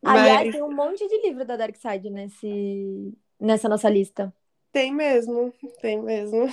Mas... 0.00 0.20
Aliás, 0.20 0.52
tem 0.52 0.62
um 0.62 0.72
monte 0.72 1.06
de 1.06 1.22
livro 1.22 1.44
da 1.44 1.56
Dark 1.56 1.74
Side 1.76 2.08
nesse... 2.08 3.12
nessa 3.38 3.68
nossa 3.68 3.88
lista. 3.88 4.32
Tem 4.72 4.94
mesmo, 4.94 5.52
tem 5.80 6.00
mesmo. 6.00 6.46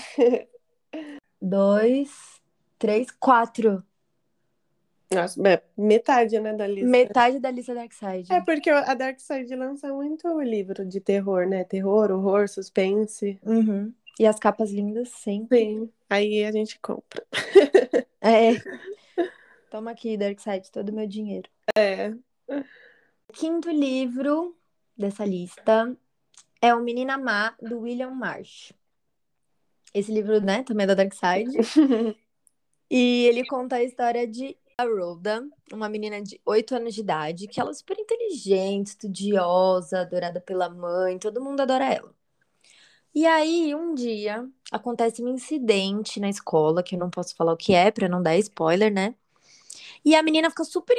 Dois, 1.39 2.41
três, 2.79 3.11
quatro. 3.11 3.83
Nossa, 5.13 5.41
é 5.47 5.61
metade, 5.77 6.37
né, 6.39 6.53
da 6.53 6.67
lista. 6.67 6.89
Metade 6.89 7.39
da 7.39 7.51
lista 7.51 7.75
Dark 7.75 7.93
Side. 7.93 8.33
É 8.33 8.41
porque 8.41 8.69
a 8.69 8.93
Dark 8.95 9.19
Side 9.19 9.55
lança 9.55 9.93
muito 9.93 10.41
livro 10.41 10.83
de 10.83 10.99
terror, 10.99 11.47
né? 11.47 11.63
Terror, 11.63 12.11
horror, 12.11 12.49
suspense. 12.49 13.39
Uhum. 13.45 13.93
E 14.19 14.25
as 14.25 14.39
capas 14.39 14.71
lindas, 14.71 15.09
sempre. 15.09 15.59
Sim, 15.59 15.91
aí 16.09 16.43
a 16.43 16.51
gente 16.51 16.79
compra. 16.79 17.25
É. 18.19 18.53
Toma 19.69 19.91
aqui, 19.91 20.17
Dark 20.17 20.39
Side, 20.39 20.71
todo 20.71 20.89
o 20.89 20.93
meu 20.93 21.07
dinheiro. 21.07 21.49
É. 21.77 22.13
Quinto 23.31 23.69
livro 23.69 24.57
dessa 24.97 25.23
lista 25.23 25.95
é 26.61 26.73
O 26.73 26.81
Menina 26.81 27.17
Má, 27.17 27.55
do 27.61 27.81
William 27.81 28.09
Marsh. 28.09 28.73
Esse 29.93 30.11
livro, 30.11 30.41
né, 30.41 30.63
também 30.63 30.83
é 30.83 30.87
da 30.87 30.95
Dark 30.95 31.13
Side. 31.13 31.57
e 32.89 33.25
ele 33.27 33.45
conta 33.45 33.77
a 33.77 33.83
história 33.83 34.27
de 34.27 34.57
Rhoda, 34.79 35.47
uma 35.71 35.87
menina 35.87 36.21
de 36.21 36.41
8 36.45 36.75
anos 36.75 36.93
de 36.93 37.01
idade, 37.01 37.47
que 37.47 37.59
ela 37.59 37.71
é 37.71 37.73
super 37.73 37.97
inteligente, 37.97 38.87
estudiosa, 38.87 40.01
adorada 40.01 40.41
pela 40.41 40.69
mãe, 40.69 41.17
todo 41.17 41.43
mundo 41.43 41.61
adora 41.61 41.93
ela. 41.93 42.16
E 43.17 43.25
aí, 43.25 43.73
um 43.73 43.95
dia, 43.95 44.47
acontece 44.71 45.23
um 45.23 45.27
incidente 45.27 46.19
na 46.19 46.29
escola, 46.29 46.83
que 46.83 46.93
eu 46.93 46.99
não 46.99 47.09
posso 47.09 47.35
falar 47.35 47.51
o 47.51 47.57
que 47.57 47.73
é, 47.73 47.89
pra 47.89 48.07
não 48.07 48.21
dar 48.21 48.37
spoiler, 48.37 48.93
né? 48.93 49.15
E 50.05 50.15
a 50.15 50.21
menina 50.21 50.51
fica 50.51 50.63
super 50.63 50.95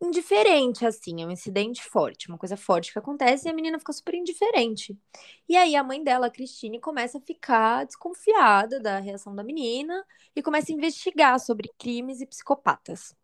indiferente, 0.00 0.86
assim, 0.86 1.20
é 1.20 1.26
um 1.26 1.30
incidente 1.30 1.84
forte, 1.84 2.26
uma 2.26 2.38
coisa 2.38 2.56
forte 2.56 2.90
que 2.90 2.98
acontece 2.98 3.46
e 3.46 3.50
a 3.50 3.54
menina 3.54 3.78
fica 3.78 3.92
super 3.92 4.14
indiferente. 4.14 4.98
E 5.46 5.58
aí 5.58 5.76
a 5.76 5.84
mãe 5.84 6.02
dela, 6.02 6.28
a 6.28 6.30
Christine, 6.30 6.80
começa 6.80 7.18
a 7.18 7.20
ficar 7.20 7.84
desconfiada 7.84 8.80
da 8.80 8.98
reação 8.98 9.34
da 9.36 9.44
menina 9.44 10.06
e 10.34 10.40
começa 10.40 10.72
a 10.72 10.74
investigar 10.74 11.38
sobre 11.38 11.70
crimes 11.76 12.22
e 12.22 12.26
psicopatas. 12.26 13.14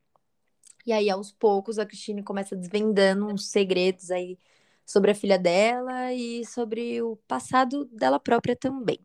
E 0.84 0.92
aí, 0.92 1.08
aos 1.08 1.32
poucos, 1.32 1.78
a 1.78 1.86
Christine 1.86 2.22
começa 2.22 2.54
desvendando 2.54 3.26
uns 3.26 3.46
segredos 3.46 4.10
aí 4.10 4.38
sobre 4.84 5.10
a 5.10 5.14
filha 5.14 5.38
dela 5.38 6.12
e 6.12 6.44
sobre 6.44 7.00
o 7.02 7.16
passado 7.28 7.84
dela 7.86 8.20
própria 8.20 8.54
também. 8.54 8.98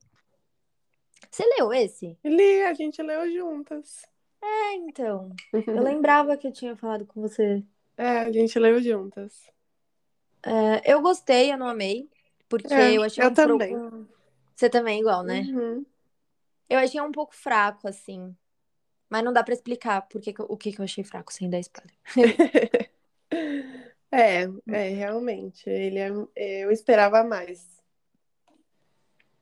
Você 1.30 1.44
leu 1.58 1.72
esse? 1.74 2.18
Li, 2.24 2.62
a 2.64 2.74
gente 2.74 3.02
leu 3.02 3.32
juntas. 3.32 4.06
É, 4.42 4.74
então. 4.76 5.30
Eu 5.54 5.84
lembrava 5.84 6.36
que 6.38 6.48
eu 6.48 6.52
tinha 6.52 6.76
falado 6.76 7.06
com 7.06 7.22
você. 7.22 7.64
É, 7.98 8.20
a 8.20 8.32
gente 8.32 8.58
leu 8.58 8.82
juntas. 8.82 9.50
É, 10.44 10.94
eu 10.94 11.02
gostei, 11.02 11.52
eu 11.52 11.58
não 11.58 11.68
amei. 11.68 12.10
Porque 12.48 12.74
é, 12.74 12.98
eu 12.98 13.04
achei 13.04 13.24
eu 13.24 13.30
um 13.30 13.34
também. 13.34 13.78
pouco. 13.78 14.08
Você 14.56 14.70
também, 14.70 15.00
igual, 15.00 15.24
né? 15.24 15.42
Uhum. 15.42 15.86
Eu 16.68 16.80
achei 16.80 17.00
um 17.00 17.12
pouco 17.12 17.36
fraco, 17.36 17.88
assim. 17.88 18.36
Mas 19.10 19.24
não 19.24 19.32
dá 19.32 19.44
para 19.44 19.54
explicar 19.54 20.02
porque, 20.04 20.34
o 20.38 20.58
que, 20.58 20.72
que 20.72 20.80
eu 20.80 20.86
achei 20.86 21.04
fraco 21.04 21.32
sem 21.32 21.50
dar 21.50 21.60
spoiler. 21.60 21.96
é, 24.12 24.44
é, 24.68 24.90
realmente. 24.90 25.70
Ele 25.70 26.00
é, 26.00 26.64
eu 26.64 26.72
esperava 26.72 27.24
mais. 27.24 27.66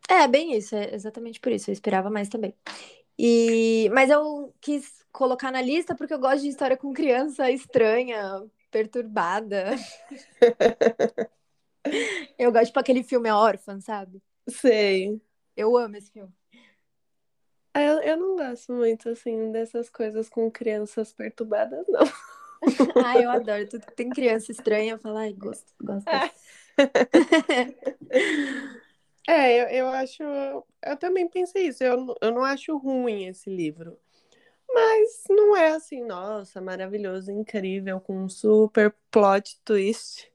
É, 0.10 0.28
bem 0.28 0.56
isso, 0.56 0.76
é 0.76 0.94
exatamente 0.94 1.40
por 1.40 1.52
isso. 1.52 1.70
Eu 1.70 1.74
esperava 1.74 2.10
mais 2.10 2.30
também. 2.30 2.54
E, 3.18 3.90
mas 3.94 4.10
eu 4.10 4.54
quis 4.62 5.06
colocar 5.12 5.52
na 5.52 5.62
lista 5.62 5.96
porque 5.96 6.14
eu 6.14 6.20
gosto 6.20 6.42
de 6.42 6.50
história 6.50 6.78
com 6.78 6.94
criança 6.94 7.50
estranha, 7.50 8.44
perturbada. 8.70 9.76
eu 12.38 12.52
gosto, 12.52 12.68
tipo, 12.68 12.80
aquele 12.80 13.04
filme 13.04 13.32
Órfã, 13.32 13.80
sabe? 13.82 14.22
Sei. 14.48 15.20
Eu 15.56 15.76
amo 15.76 15.98
esse 15.98 16.12
filme. 16.12 16.32
Ah, 17.74 17.82
eu, 17.82 18.00
eu 18.02 18.18
não 18.18 18.36
gosto 18.36 18.74
muito, 18.74 19.10
assim, 19.10 19.52
dessas 19.52 19.90
coisas 19.90 20.30
com 20.30 20.50
crianças 20.50 21.14
perturbadas, 21.14 21.86
não. 21.88 22.04
ah, 23.06 23.20
eu 23.20 23.30
adoro. 23.30 23.68
Tudo 23.68 23.86
que 23.86 23.96
tem 23.96 24.10
criança 24.10 24.52
estranha, 24.52 24.94
eu 24.94 25.00
falo, 25.00 25.18
ai, 25.18 25.34
gosto, 25.34 25.74
gosto. 25.82 26.08
É, 29.30 29.62
eu, 29.62 29.68
eu 29.68 29.88
acho. 29.90 30.24
Eu 30.24 30.98
também 30.98 31.28
pensei 31.28 31.68
isso. 31.68 31.84
Eu, 31.84 32.16
eu 32.22 32.32
não 32.32 32.46
acho 32.46 32.78
ruim 32.78 33.26
esse 33.26 33.50
livro. 33.50 34.00
Mas 34.74 35.24
não 35.30 35.56
é 35.56 35.72
assim, 35.72 36.04
nossa, 36.04 36.62
maravilhoso, 36.62 37.32
incrível, 37.32 38.00
com 38.00 38.24
um 38.24 38.30
super 38.30 38.94
plot 39.12 39.60
twist. 39.66 40.32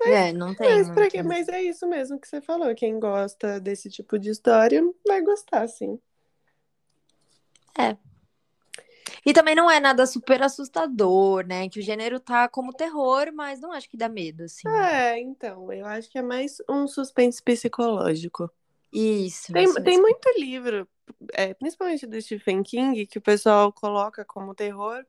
Mas, 0.00 0.10
é, 0.10 0.32
não 0.32 0.54
tem. 0.54 0.68
Mas, 0.68 0.90
pra 0.90 1.10
quê? 1.10 1.22
mas 1.22 1.48
é 1.48 1.62
isso 1.62 1.86
mesmo 1.86 2.18
que 2.18 2.28
você 2.28 2.40
falou. 2.40 2.74
Quem 2.74 2.98
gosta 2.98 3.60
desse 3.60 3.90
tipo 3.90 4.18
de 4.18 4.30
história 4.30 4.82
vai 5.06 5.22
gostar, 5.22 5.68
sim. 5.68 5.98
É, 7.78 7.96
e 9.24 9.32
também 9.32 9.54
não 9.54 9.70
é 9.70 9.78
nada 9.78 10.06
super 10.06 10.42
assustador, 10.42 11.46
né? 11.46 11.68
Que 11.68 11.78
o 11.80 11.82
gênero 11.82 12.18
tá 12.18 12.48
como 12.48 12.72
terror, 12.72 13.30
mas 13.32 13.60
não 13.60 13.72
acho 13.72 13.88
que 13.88 13.96
dá 13.96 14.08
medo, 14.08 14.44
assim. 14.44 14.68
É, 14.68 15.18
então, 15.20 15.72
eu 15.72 15.86
acho 15.86 16.10
que 16.10 16.18
é 16.18 16.22
mais 16.22 16.56
um 16.68 16.86
suspense 16.86 17.42
psicológico. 17.42 18.50
Isso. 18.92 19.52
Tem, 19.52 19.64
isso 19.64 19.82
tem 19.82 20.00
muito 20.00 20.28
livro, 20.36 20.88
é, 21.32 21.54
principalmente 21.54 22.06
do 22.06 22.20
Stephen 22.20 22.62
King, 22.62 23.06
que 23.06 23.18
o 23.18 23.22
pessoal 23.22 23.72
coloca 23.72 24.24
como 24.24 24.54
terror. 24.54 25.04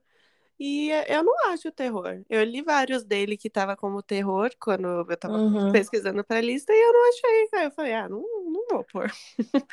E 0.59 0.91
é, 0.91 1.17
eu 1.17 1.23
não 1.23 1.33
acho 1.49 1.71
terror. 1.71 2.21
Eu 2.29 2.43
li 2.43 2.61
vários 2.61 3.03
dele 3.03 3.35
que 3.35 3.49
tava 3.49 3.75
como 3.75 4.01
terror 4.01 4.51
quando 4.59 4.87
eu 5.09 5.17
tava 5.17 5.37
Uhum. 5.37 5.71
pesquisando 5.71 6.23
pra 6.23 6.39
lista 6.39 6.71
e 6.71 6.79
eu 6.79 6.93
não 6.93 7.09
achei. 7.09 7.49
Aí 7.59 7.65
eu 7.65 7.71
falei, 7.71 7.93
ah, 7.93 8.07
não, 8.07 8.21
não 8.21 8.65
vou 8.69 8.83
pôr. 8.85 9.11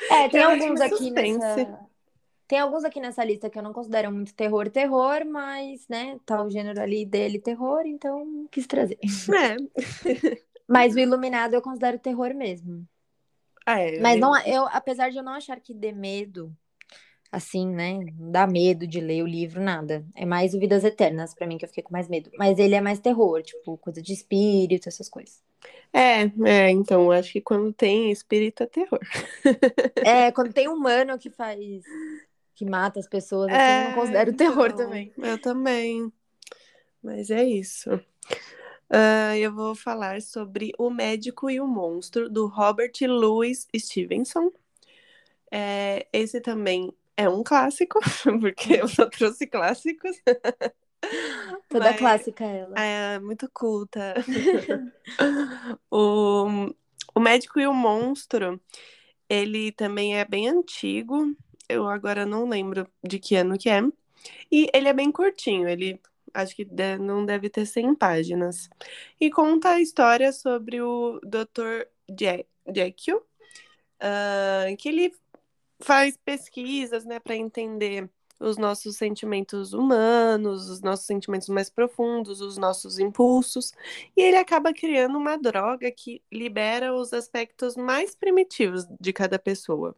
É, 0.09 0.27
tem 0.29 0.41
Eu 0.41 0.49
alguns 0.49 0.81
aqui 0.81 1.11
nessa. 1.11 1.90
Tem 2.51 2.59
alguns 2.59 2.83
aqui 2.83 2.99
nessa 2.99 3.23
lista 3.23 3.49
que 3.49 3.57
eu 3.57 3.63
não 3.63 3.71
considero 3.71 4.11
muito 4.11 4.33
terror, 4.35 4.69
terror, 4.69 5.23
mas, 5.25 5.87
né, 5.87 6.19
tá 6.25 6.43
o 6.43 6.49
gênero 6.49 6.81
ali 6.81 7.05
dele 7.05 7.39
terror, 7.39 7.83
então 7.85 8.45
quis 8.51 8.67
trazer. 8.67 8.99
É, 9.33 9.55
Mas 10.67 10.93
o 10.93 10.99
Iluminado 10.99 11.53
eu 11.53 11.61
considero 11.61 11.97
terror 11.97 12.33
mesmo. 12.33 12.85
é 13.65 14.01
Mas 14.01 14.15
eu- 14.15 14.19
não, 14.19 14.37
eu, 14.45 14.67
apesar 14.67 15.11
de 15.11 15.17
eu 15.17 15.23
não 15.23 15.31
achar 15.31 15.61
que 15.61 15.73
dê 15.73 15.93
medo, 15.93 16.53
assim, 17.31 17.69
né? 17.69 17.99
Não 18.19 18.31
dá 18.33 18.45
medo 18.45 18.85
de 18.85 18.99
ler 18.99 19.23
o 19.23 19.27
livro, 19.27 19.61
nada. 19.61 20.05
É 20.13 20.25
mais 20.25 20.53
o 20.53 20.59
Vidas 20.59 20.83
Eternas, 20.83 21.33
pra 21.33 21.47
mim, 21.47 21.57
que 21.57 21.63
eu 21.63 21.69
fiquei 21.69 21.83
com 21.85 21.93
mais 21.93 22.09
medo. 22.09 22.29
Mas 22.37 22.59
ele 22.59 22.75
é 22.75 22.81
mais 22.81 22.99
terror, 22.99 23.41
tipo, 23.41 23.77
coisa 23.77 24.01
de 24.01 24.11
espírito, 24.11 24.89
essas 24.89 25.07
coisas. 25.07 25.41
É, 25.93 26.23
é, 26.45 26.69
então, 26.69 27.11
acho 27.11 27.31
que 27.33 27.41
quando 27.41 27.73
tem 27.73 28.11
espírito 28.11 28.63
é 28.63 28.65
terror. 28.65 28.99
É, 30.03 30.31
quando 30.31 30.53
tem 30.53 30.67
humano 30.67 31.17
que 31.17 31.29
faz. 31.29 31.83
Que 32.53 32.65
mata 32.65 32.99
as 32.99 33.07
pessoas, 33.07 33.51
assim, 33.51 33.83
eu 33.83 33.89
não 33.89 33.93
considero 33.93 34.33
terror 34.33 34.73
também. 34.73 35.13
Eu 35.17 35.37
também. 35.39 36.11
Mas 37.01 37.29
é 37.29 37.43
isso. 37.43 37.89
Ah, 38.89 39.37
eu 39.37 39.53
vou 39.53 39.73
falar 39.73 40.21
sobre 40.21 40.73
O 40.77 40.89
Médico 40.89 41.49
e 41.49 41.61
o 41.61 41.67
Monstro, 41.67 42.29
do 42.29 42.45
Robert 42.47 42.91
Louis 43.01 43.65
Stevenson. 43.75 44.51
É, 45.49 46.07
esse 46.11 46.41
também 46.41 46.93
é 47.15 47.29
um 47.29 47.41
clássico, 47.41 47.99
porque 48.41 48.73
eu 48.73 48.87
só 48.87 49.05
trouxe 49.09 49.47
clássicos. 49.47 50.15
Toda 51.69 51.85
Mas- 51.85 51.97
clássica 51.97 52.43
ela. 52.43 52.75
É 52.77 53.17
muito 53.19 53.49
culta. 53.53 54.13
o, 55.89 56.73
o 57.15 57.19
Médico 57.19 57.59
e 57.59 57.67
o 57.67 57.73
Monstro, 57.73 58.61
ele 59.29 59.71
também 59.71 60.17
é 60.17 60.25
bem 60.25 60.49
antigo. 60.49 61.33
Eu 61.71 61.87
agora 61.87 62.25
não 62.25 62.47
lembro 62.47 62.87
de 63.03 63.19
que 63.19 63.35
ano 63.35 63.57
que 63.57 63.69
é. 63.69 63.81
E 64.51 64.69
ele 64.73 64.87
é 64.89 64.93
bem 64.93 65.11
curtinho, 65.11 65.67
ele 65.69 66.01
acho 66.33 66.55
que 66.55 66.65
não 66.99 67.25
deve 67.25 67.49
ter 67.49 67.65
100 67.65 67.95
páginas. 67.95 68.69
E 69.19 69.29
conta 69.31 69.71
a 69.71 69.81
história 69.81 70.31
sobre 70.33 70.81
o 70.81 71.19
Dr. 71.23 71.87
Je- 72.19 72.45
Jekyll, 72.73 73.21
ah, 73.99 74.65
que 74.77 74.89
ele 74.89 75.13
faz 75.81 76.17
pesquisas, 76.17 77.05
né, 77.05 77.19
para 77.19 77.35
entender 77.35 78.09
os 78.39 78.57
nossos 78.57 78.97
sentimentos 78.97 79.73
humanos, 79.73 80.69
os 80.69 80.81
nossos 80.81 81.05
sentimentos 81.05 81.49
mais 81.49 81.69
profundos, 81.69 82.41
os 82.41 82.57
nossos 82.57 82.99
impulsos, 82.99 83.71
e 84.17 84.21
ele 84.21 84.37
acaba 84.37 84.73
criando 84.73 85.17
uma 85.17 85.37
droga 85.37 85.91
que 85.91 86.23
libera 86.31 86.93
os 86.93 87.13
aspectos 87.13 87.75
mais 87.77 88.15
primitivos 88.15 88.85
de 88.99 89.13
cada 89.13 89.39
pessoa. 89.39 89.95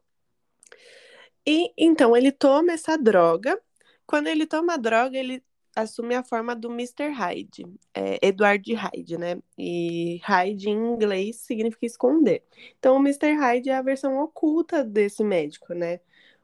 E 1.46 1.74
então 1.78 2.16
ele 2.16 2.32
toma 2.32 2.74
essa 2.74 2.98
droga. 2.98 3.60
Quando 4.06 4.28
ele 4.28 4.46
toma 4.46 4.74
a 4.74 4.78
droga, 4.78 5.18
ele 5.18 5.44
assume 5.76 6.16
a 6.16 6.24
forma 6.24 6.56
do 6.56 6.72
Mr. 6.72 7.10
Hyde, 7.10 7.66
é, 7.94 8.20
Edward 8.22 8.74
Hyde, 8.74 9.18
né? 9.18 9.40
E 9.58 10.20
Hyde 10.24 10.70
em 10.70 10.94
inglês 10.94 11.38
significa 11.38 11.86
esconder. 11.86 12.44
Então 12.78 12.96
o 12.96 13.00
Mr. 13.00 13.34
Hyde 13.34 13.70
é 13.70 13.76
a 13.76 13.82
versão 13.82 14.20
oculta 14.20 14.84
desse 14.84 15.24
médico, 15.24 15.74
né? 15.74 16.00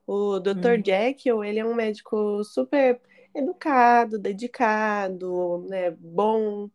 O 0.07 0.39
Dr. 0.39 0.79
Hum. 0.79 0.83
Jekyll, 0.85 1.43
ele 1.43 1.59
é 1.59 1.65
um 1.65 1.75
médico 1.75 2.43
super 2.43 2.99
educado, 3.35 4.17
dedicado, 4.17 5.65
né? 5.69 5.91
Bom, 5.91 6.69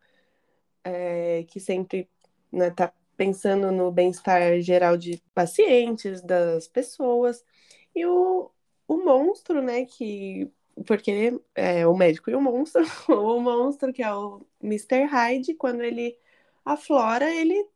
é, 0.85 1.45
que 1.49 1.59
sempre 1.59 2.09
né, 2.53 2.71
tá 2.71 2.93
pensando 3.17 3.73
no 3.73 3.91
bem-estar 3.91 4.61
geral 4.61 4.97
de 4.97 5.21
pacientes, 5.35 6.23
das 6.23 6.69
pessoas. 6.69 7.45
E 7.95 8.07
o, 8.07 8.51
o 8.89 8.97
monstro, 8.99 9.63
né, 9.63 9.85
que... 9.85 10.51
Porque 10.87 11.41
é 11.55 11.87
o 11.87 11.97
médico 11.97 12.31
e 12.31 12.35
o 12.35 12.41
monstro. 12.41 12.83
O 13.09 13.41
monstro, 13.41 13.93
que 13.93 14.03
é 14.03 14.13
o 14.15 14.45
Mr. 14.63 15.05
Hyde, 15.05 15.55
quando 15.55 15.83
ele 15.83 16.19
aflora, 16.65 17.33
ele 17.35 17.67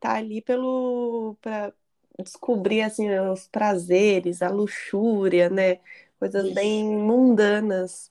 tá 0.00 0.16
ali 0.16 0.42
pelo... 0.42 1.36
Pra 1.40 1.72
descobrir, 2.18 2.82
assim, 2.82 3.10
os 3.18 3.48
prazeres, 3.48 4.42
a 4.42 4.50
luxúria, 4.50 5.48
né? 5.50 5.80
Coisas 6.18 6.50
bem 6.50 6.84
mundanas. 6.84 8.10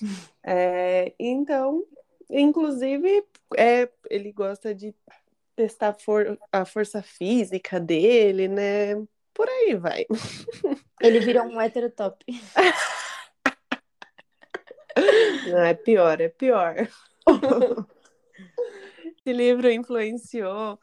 É, 0.42 1.14
então, 1.18 1.84
inclusive, 2.30 3.24
é, 3.56 3.88
ele 4.10 4.32
gosta 4.32 4.74
de 4.74 4.94
testar 5.56 5.94
for- 5.94 6.38
a 6.52 6.64
força 6.64 7.02
física 7.02 7.80
dele, 7.80 8.48
né? 8.48 8.96
Por 9.34 9.48
aí 9.48 9.74
vai. 9.74 10.06
Ele 11.02 11.20
virou 11.20 11.44
um 11.44 11.60
hétero 11.60 11.90
top. 11.90 12.24
Não, 15.48 15.58
é 15.58 15.74
pior, 15.74 16.20
é 16.20 16.28
pior. 16.28 16.88
Esse 19.04 19.32
livro 19.32 19.70
influenciou 19.70 20.78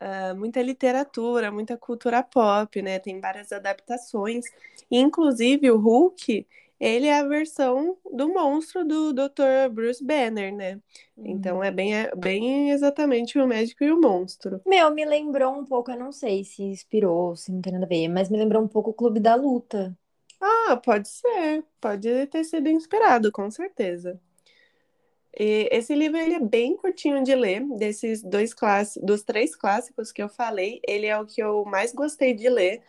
ah, 0.00 0.34
muita 0.34 0.60
literatura, 0.60 1.50
muita 1.50 1.76
cultura 1.78 2.22
pop, 2.22 2.82
né? 2.82 2.98
Tem 2.98 3.20
várias 3.20 3.52
adaptações. 3.52 4.44
Inclusive, 4.90 5.70
o 5.70 5.78
Hulk, 5.78 6.46
ele 6.78 7.06
é 7.06 7.18
a 7.18 7.26
versão 7.26 7.96
do 8.12 8.28
monstro 8.28 8.84
do 8.84 9.12
Dr. 9.12 9.70
Bruce 9.70 10.04
Banner, 10.04 10.54
né? 10.54 10.80
Então, 11.16 11.62
é 11.62 11.70
bem, 11.70 11.94
é 11.94 12.14
bem 12.14 12.70
exatamente 12.70 13.38
o 13.38 13.46
médico 13.46 13.84
e 13.84 13.92
o 13.92 14.00
monstro. 14.00 14.60
Meu, 14.66 14.90
me 14.92 15.04
lembrou 15.04 15.54
um 15.54 15.64
pouco, 15.64 15.90
eu 15.90 15.98
não 15.98 16.12
sei 16.12 16.44
se 16.44 16.62
inspirou, 16.62 17.36
se 17.36 17.52
não 17.52 17.60
tem 17.60 17.72
nada 17.72 17.86
a 17.86 17.88
ver, 17.88 18.08
mas 18.08 18.28
me 18.28 18.38
lembrou 18.38 18.62
um 18.62 18.68
pouco 18.68 18.90
o 18.90 18.94
Clube 18.94 19.20
da 19.20 19.34
Luta. 19.34 19.96
Ah, 20.40 20.76
pode 20.76 21.08
ser. 21.08 21.64
Pode 21.80 22.26
ter 22.26 22.44
sido 22.44 22.68
inspirado, 22.68 23.32
com 23.32 23.50
certeza. 23.50 24.20
E 25.38 25.68
esse 25.72 25.94
livro 25.94 26.16
ele 26.16 26.34
é 26.34 26.40
bem 26.40 26.76
curtinho 26.76 27.22
de 27.24 27.34
ler. 27.34 27.64
Desses 27.76 28.22
dois 28.22 28.54
clássicos, 28.54 29.02
dos 29.02 29.22
três 29.22 29.56
clássicos 29.56 30.12
que 30.12 30.22
eu 30.22 30.28
falei, 30.28 30.80
ele 30.86 31.06
é 31.06 31.18
o 31.18 31.26
que 31.26 31.42
eu 31.42 31.64
mais 31.64 31.92
gostei 31.92 32.34
de 32.34 32.48
ler, 32.48 32.82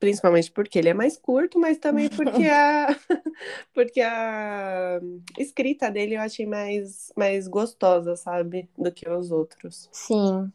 principalmente 0.00 0.50
porque 0.50 0.78
ele 0.78 0.88
é 0.88 0.94
mais 0.94 1.16
curto, 1.16 1.58
mas 1.58 1.78
também 1.78 2.08
porque 2.10 2.48
a 2.48 2.88
porque 3.72 4.00
a 4.00 4.98
escrita 5.38 5.90
dele 5.90 6.16
eu 6.16 6.20
achei 6.20 6.46
mais 6.46 7.12
mais 7.14 7.46
gostosa, 7.46 8.16
sabe, 8.16 8.68
do 8.76 8.90
que 8.90 9.08
os 9.08 9.30
outros. 9.30 9.88
Sim. 9.92 10.50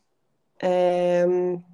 É, 0.60 1.25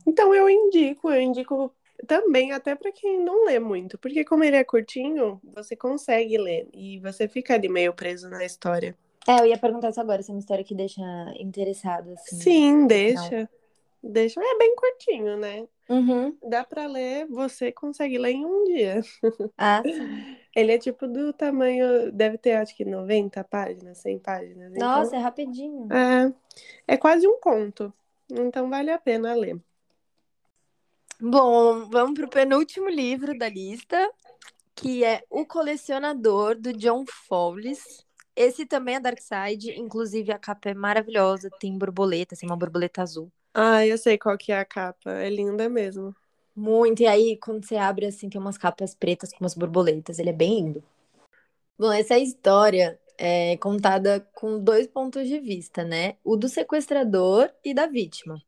Então 0.05 0.35
eu 0.35 0.49
indico, 0.49 1.09
eu 1.09 1.21
indico 1.21 1.73
também 2.07 2.51
até 2.51 2.75
para 2.75 2.91
quem 2.91 3.23
não 3.23 3.45
lê 3.45 3.59
muito, 3.59 3.97
porque 3.97 4.25
como 4.25 4.43
ele 4.43 4.55
é 4.55 4.63
curtinho, 4.63 5.39
você 5.43 5.75
consegue 5.75 6.37
ler 6.37 6.67
e 6.73 6.99
você 6.99 7.27
fica 7.27 7.53
ali 7.53 7.69
meio 7.69 7.93
preso 7.93 8.29
na 8.29 8.43
história. 8.43 8.95
É, 9.27 9.39
eu 9.39 9.45
ia 9.45 9.57
perguntar 9.57 9.91
isso 9.91 10.01
agora, 10.01 10.21
se 10.23 10.31
é 10.31 10.33
uma 10.33 10.39
história 10.39 10.63
que 10.63 10.73
deixa 10.73 11.01
interessado, 11.37 12.11
assim. 12.13 12.35
Sim, 12.37 12.87
deixa. 12.87 13.47
Deixa. 14.03 14.41
É 14.41 14.57
bem 14.57 14.75
curtinho, 14.75 15.37
né? 15.37 15.67
Uhum. 15.91 16.37
Dá 16.41 16.63
para 16.63 16.87
ler, 16.87 17.27
você 17.27 17.69
consegue 17.69 18.17
ler 18.17 18.31
em 18.31 18.45
um 18.45 18.63
dia. 18.63 19.01
Ah, 19.57 19.83
sim. 19.85 20.37
Ele 20.55 20.71
é 20.71 20.77
tipo 20.77 21.05
do 21.05 21.33
tamanho, 21.33 22.13
deve 22.13 22.37
ter 22.37 22.53
acho 22.53 22.75
que 22.77 22.85
90 22.85 23.43
páginas, 23.43 23.97
100 23.97 24.19
páginas. 24.19 24.71
Então, 24.71 24.87
Nossa, 24.87 25.17
é 25.17 25.19
rapidinho. 25.19 25.89
é, 25.91 26.33
é 26.87 26.97
quase 26.97 27.27
um 27.27 27.37
conto. 27.41 27.93
Então 28.31 28.69
vale 28.69 28.89
a 28.89 28.97
pena 28.97 29.33
ler. 29.33 29.59
Bom, 31.19 31.89
vamos 31.89 32.17
pro 32.17 32.29
penúltimo 32.29 32.87
livro 32.87 33.37
da 33.37 33.49
lista, 33.49 34.09
que 34.73 35.03
é 35.03 35.21
O 35.29 35.45
Colecionador, 35.45 36.55
do 36.55 36.71
John 36.71 37.03
Fowles. 37.05 38.05
Esse 38.33 38.65
também 38.65 38.95
é 38.95 38.99
Dark 39.01 39.19
Side, 39.19 39.77
inclusive 39.77 40.31
a 40.31 40.39
capa 40.39 40.69
é 40.69 40.73
maravilhosa, 40.73 41.49
tem 41.59 41.77
borboleta, 41.77 42.33
assim, 42.33 42.45
uma 42.45 42.55
borboleta 42.55 43.01
azul. 43.01 43.29
Ah, 43.53 43.85
eu 43.85 43.97
sei 43.97 44.17
qual 44.17 44.37
que 44.37 44.51
é 44.51 44.59
a 44.59 44.65
capa. 44.65 45.11
É 45.11 45.29
linda 45.29 45.67
mesmo. 45.69 46.15
Muito, 46.55 47.01
e 47.01 47.07
aí 47.07 47.37
quando 47.37 47.65
você 47.65 47.77
abre 47.77 48.05
assim, 48.05 48.29
tem 48.29 48.39
umas 48.39 48.57
capas 48.57 48.93
pretas 48.93 49.31
com 49.31 49.39
umas 49.43 49.55
borboletas, 49.55 50.19
ele 50.19 50.29
é 50.29 50.33
bem 50.33 50.55
lindo. 50.55 50.83
Bom, 51.77 51.91
essa 51.91 52.17
história 52.17 52.99
é 53.17 53.57
contada 53.57 54.19
com 54.33 54.59
dois 54.59 54.87
pontos 54.87 55.27
de 55.27 55.39
vista, 55.39 55.83
né? 55.83 56.17
O 56.23 56.35
do 56.35 56.49
sequestrador 56.49 57.51
e 57.63 57.73
da 57.73 57.87
vítima. 57.87 58.41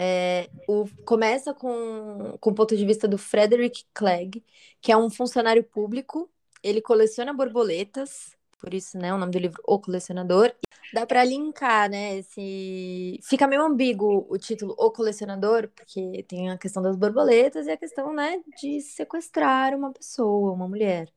É, 0.00 0.48
o, 0.68 0.86
começa 1.04 1.52
com, 1.54 2.36
com 2.40 2.50
o 2.50 2.54
ponto 2.54 2.76
de 2.76 2.86
vista 2.86 3.08
do 3.08 3.18
Frederick 3.18 3.84
Clegg, 3.94 4.44
que 4.80 4.92
é 4.92 4.96
um 4.96 5.10
funcionário 5.10 5.64
público. 5.64 6.30
Ele 6.62 6.80
coleciona 6.80 7.32
borboletas 7.32 8.37
por 8.58 8.74
isso, 8.74 8.98
né, 8.98 9.14
o 9.14 9.18
nome 9.18 9.32
do 9.32 9.38
livro 9.38 9.62
O 9.66 9.78
Colecionador. 9.78 10.52
Dá 10.92 11.06
para 11.06 11.24
linkar, 11.24 11.90
né, 11.90 12.18
esse... 12.18 13.20
Fica 13.22 13.46
meio 13.46 13.62
ambíguo 13.62 14.26
o 14.28 14.38
título 14.38 14.74
O 14.78 14.90
Colecionador, 14.90 15.68
porque 15.68 16.24
tem 16.26 16.50
a 16.50 16.58
questão 16.58 16.82
das 16.82 16.96
borboletas 16.96 17.66
e 17.66 17.70
a 17.70 17.76
questão, 17.76 18.12
né, 18.12 18.40
de 18.60 18.80
sequestrar 18.80 19.74
uma 19.74 19.92
pessoa, 19.92 20.52
uma 20.52 20.66
mulher. 20.66 21.12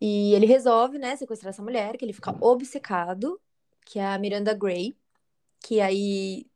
E 0.00 0.34
ele 0.34 0.46
resolve, 0.46 0.98
né, 0.98 1.16
sequestrar 1.16 1.50
essa 1.50 1.62
mulher, 1.62 1.96
que 1.96 2.04
ele 2.04 2.12
fica 2.12 2.36
obcecado, 2.40 3.40
que 3.84 3.98
é 3.98 4.06
a 4.06 4.18
Miranda 4.18 4.54
Gray, 4.54 4.96
que 5.60 5.80
aí, 5.80 6.46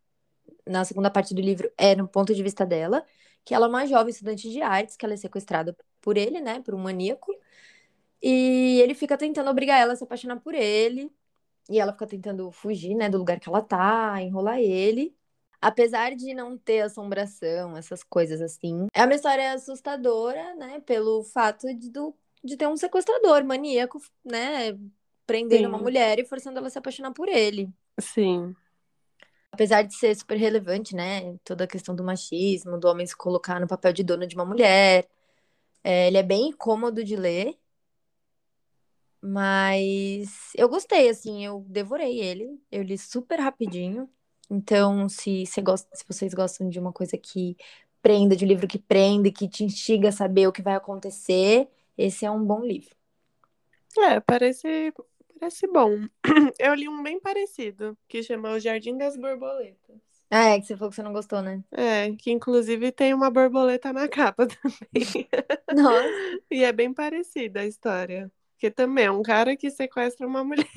na 0.67 0.85
segunda 0.85 1.11
parte 1.11 1.35
do 1.35 1.41
livro, 1.41 1.71
é 1.77 1.97
no 1.97 2.07
ponto 2.07 2.35
de 2.35 2.43
vista 2.43 2.65
dela, 2.65 3.05
que 3.45 3.55
ela 3.55 3.67
é 3.67 3.69
uma 3.69 3.87
jovem 3.87 4.11
estudante 4.11 4.51
de 4.51 4.63
artes, 4.63 4.97
que 4.97 5.05
ela 5.05 5.15
é 5.15 5.17
sequestrada 5.17 5.77
por 6.01 6.17
ele, 6.17 6.41
né, 6.41 6.61
por 6.61 6.75
um 6.75 6.79
maníaco, 6.79 7.33
e 8.23 8.81
ele 8.81 8.95
fica 8.95 9.19
tentando 9.19 9.51
obrigar 9.51 9.81
ela 9.81 9.95
a 9.95 9.97
se 9.97 10.05
apaixonar 10.05 10.41
por 10.41 10.55
ele. 10.55 11.11
E 11.69 11.81
ela 11.81 11.93
fica 11.93 12.07
tentando 12.07 12.51
fugir, 12.51 12.95
né, 12.95 13.09
do 13.09 13.19
lugar 13.19 13.41
que 13.41 13.49
ela 13.49 13.63
tá, 13.63 14.21
enrolar 14.21 14.59
ele. 14.59 15.15
Apesar 15.61 16.15
de 16.15 16.35
não 16.35 16.59
ter 16.59 16.81
assombração, 16.81 17.77
essas 17.77 18.03
coisas 18.03 18.41
assim. 18.41 18.87
É 18.93 19.05
uma 19.05 19.15
história 19.15 19.53
assustadora, 19.53 20.55
né, 20.57 20.81
pelo 20.81 21.23
fato 21.23 21.73
de, 21.75 21.89
do, 21.89 22.15
de 22.43 22.57
ter 22.57 22.67
um 22.67 22.77
sequestrador 22.77 23.45
maníaco, 23.45 24.01
né, 24.25 24.77
prendendo 25.27 25.63
Sim. 25.63 25.67
uma 25.67 25.79
mulher 25.79 26.19
e 26.19 26.25
forçando 26.25 26.59
ela 26.59 26.67
a 26.67 26.71
se 26.71 26.79
apaixonar 26.79 27.13
por 27.13 27.29
ele. 27.29 27.71
Sim. 28.01 28.55
Apesar 29.53 29.83
de 29.83 29.95
ser 29.95 30.15
super 30.17 30.37
relevante, 30.37 30.97
né, 30.97 31.37
toda 31.45 31.65
a 31.65 31.69
questão 31.69 31.95
do 31.95 32.03
machismo, 32.03 32.79
do 32.79 32.89
homem 32.89 33.07
se 33.07 33.17
colocar 33.17 33.61
no 33.61 33.69
papel 33.69 33.93
de 33.93 34.03
dono 34.03 34.27
de 34.27 34.35
uma 34.35 34.45
mulher. 34.45 35.07
É, 35.85 36.09
ele 36.09 36.17
é 36.17 36.23
bem 36.23 36.49
incômodo 36.49 37.05
de 37.05 37.17
ler. 37.17 37.57
Mas 39.23 40.53
eu 40.57 40.69
gostei, 40.69 41.09
assim, 41.09 41.45
eu 41.45 41.65
devorei 41.69 42.21
ele. 42.21 42.61
Eu 42.71 42.83
li 42.83 42.99
super 42.99 43.39
rapidinho. 43.39 44.11
Então, 44.51 45.09
se, 45.09 45.47
você 45.47 45.63
gosta, 45.63 45.89
se 45.95 46.05
vocês 46.07 46.35
gostam 46.35 46.69
de 46.69 46.79
uma 46.79 46.93
coisa 46.93 47.17
que 47.17 47.57
prenda, 48.03 48.35
de 48.35 48.45
um 48.45 48.49
livro 48.49 48.67
que 48.67 48.79
prende, 48.79 49.31
que 49.31 49.49
te 49.49 49.65
instiga 49.65 50.09
a 50.09 50.13
saber 50.13 50.49
o 50.49 50.53
que 50.53 50.61
vai 50.61 50.75
acontecer, 50.75 51.69
esse 51.97 52.27
é 52.27 52.31
um 52.31 52.45
bom 52.45 52.61
livro. 52.65 52.95
É, 53.99 54.21
parece, 54.21 54.93
parece 55.39 55.67
bom. 55.69 56.07
Eu 56.59 56.75
li 56.75 56.89
um 56.89 57.03
bem 57.03 57.21
parecido, 57.21 57.97
que 58.09 58.23
chama 58.23 58.51
O 58.51 58.59
Jardim 58.59 58.97
das 58.97 59.17
Borboletas. 59.17 60.01
Ah, 60.31 60.49
é, 60.49 60.61
que 60.61 60.67
você 60.67 60.77
falou 60.77 60.91
que 60.91 60.97
você 60.97 61.03
não 61.03 61.13
gostou, 61.13 61.43
né? 61.43 61.63
É, 61.71 62.11
que 62.17 62.31
inclusive 62.31 62.91
tem 62.91 63.13
uma 63.13 63.31
borboleta 63.31 63.93
na 63.93 64.09
capa 64.09 64.47
também. 64.49 65.29
Nossa. 65.75 66.09
e 66.51 66.65
é 66.65 66.73
bem 66.73 66.93
parecida 66.93 67.61
a 67.61 67.67
história. 67.67 68.33
Porque 68.63 68.71
também 68.71 69.07
é 69.07 69.11
um 69.11 69.23
cara 69.25 69.57
que 69.57 69.69
sequestra 69.73 70.25
uma 70.25 70.45
mulher. 70.47 70.69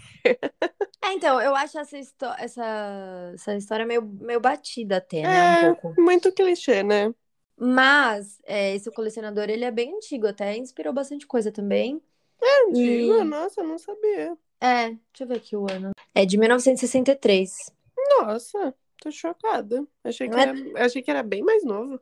É, 1.03 1.13
então, 1.13 1.39
eu 1.39 1.55
acho 1.55 1.77
essa, 1.77 1.95
essa, 2.39 3.31
essa 3.35 3.55
história 3.55 3.85
meio, 3.85 4.01
meio 4.01 4.39
batida 4.39 4.97
até, 4.97 5.21
né? 5.21 5.65
É, 5.65 5.69
um 5.69 5.75
pouco. 5.75 6.01
muito 6.01 6.31
clichê, 6.31 6.81
né? 6.81 7.13
Mas 7.55 8.41
é, 8.43 8.73
esse 8.73 8.89
colecionador, 8.89 9.51
ele 9.51 9.63
é 9.63 9.69
bem 9.69 9.95
antigo, 9.95 10.25
até 10.25 10.57
inspirou 10.57 10.91
bastante 10.91 11.27
coisa 11.27 11.51
também. 11.51 12.01
É 12.41 12.63
antigo? 12.63 13.19
E... 13.19 13.23
Nossa, 13.23 13.61
eu 13.61 13.67
não 13.67 13.77
sabia. 13.77 14.35
É, 14.59 14.87
deixa 14.89 15.21
eu 15.21 15.27
ver 15.27 15.37
aqui 15.37 15.55
o 15.55 15.67
ano. 15.69 15.91
É 16.15 16.25
de 16.25 16.39
1963. 16.39 17.71
Nossa, 18.19 18.73
tô 18.99 19.11
chocada. 19.11 19.85
Achei 20.03 20.27
que, 20.27 20.35
é... 20.35 20.41
era, 20.41 20.85
achei 20.85 21.03
que 21.03 21.11
era 21.11 21.21
bem 21.21 21.43
mais 21.43 21.63
novo. 21.63 21.99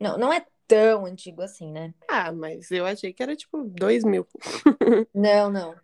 Não, 0.00 0.18
não 0.18 0.32
é 0.32 0.44
tão 0.72 1.04
antigo 1.04 1.42
assim, 1.42 1.70
né? 1.70 1.92
Ah, 2.08 2.32
mas 2.32 2.70
eu 2.70 2.86
achei 2.86 3.12
que 3.12 3.22
era 3.22 3.36
tipo 3.36 3.62
dois 3.64 4.04
mil. 4.04 4.26
não, 5.14 5.50
não. 5.50 5.74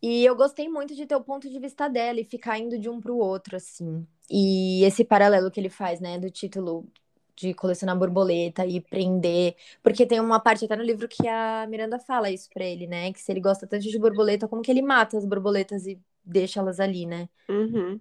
E 0.00 0.24
eu 0.24 0.36
gostei 0.36 0.68
muito 0.68 0.94
de 0.94 1.04
ter 1.06 1.16
o 1.16 1.24
ponto 1.24 1.50
de 1.50 1.58
vista 1.58 1.88
dela 1.88 2.20
e 2.20 2.24
ficar 2.24 2.58
indo 2.58 2.78
de 2.78 2.88
um 2.88 3.00
pro 3.00 3.16
outro, 3.16 3.56
assim. 3.56 4.06
E 4.30 4.84
esse 4.84 5.04
paralelo 5.04 5.50
que 5.50 5.58
ele 5.58 5.68
faz, 5.68 6.00
né, 6.00 6.16
do 6.18 6.30
título 6.30 6.86
de 7.34 7.52
colecionar 7.54 7.98
borboleta 7.98 8.64
e 8.64 8.80
prender. 8.80 9.56
Porque 9.82 10.06
tem 10.06 10.20
uma 10.20 10.38
parte 10.38 10.64
até 10.64 10.76
no 10.76 10.82
livro 10.82 11.08
que 11.08 11.26
a 11.26 11.66
Miranda 11.68 11.98
fala 11.98 12.30
isso 12.30 12.48
pra 12.52 12.64
ele, 12.64 12.86
né? 12.86 13.12
Que 13.12 13.20
se 13.20 13.32
ele 13.32 13.40
gosta 13.40 13.66
tanto 13.66 13.88
de 13.88 13.98
borboleta, 13.98 14.46
como 14.46 14.62
que 14.62 14.70
ele 14.70 14.82
mata 14.82 15.18
as 15.18 15.24
borboletas 15.24 15.86
e 15.86 16.00
deixa 16.24 16.60
elas 16.60 16.78
ali, 16.78 17.06
né? 17.06 17.28
Uhum. 17.48 17.98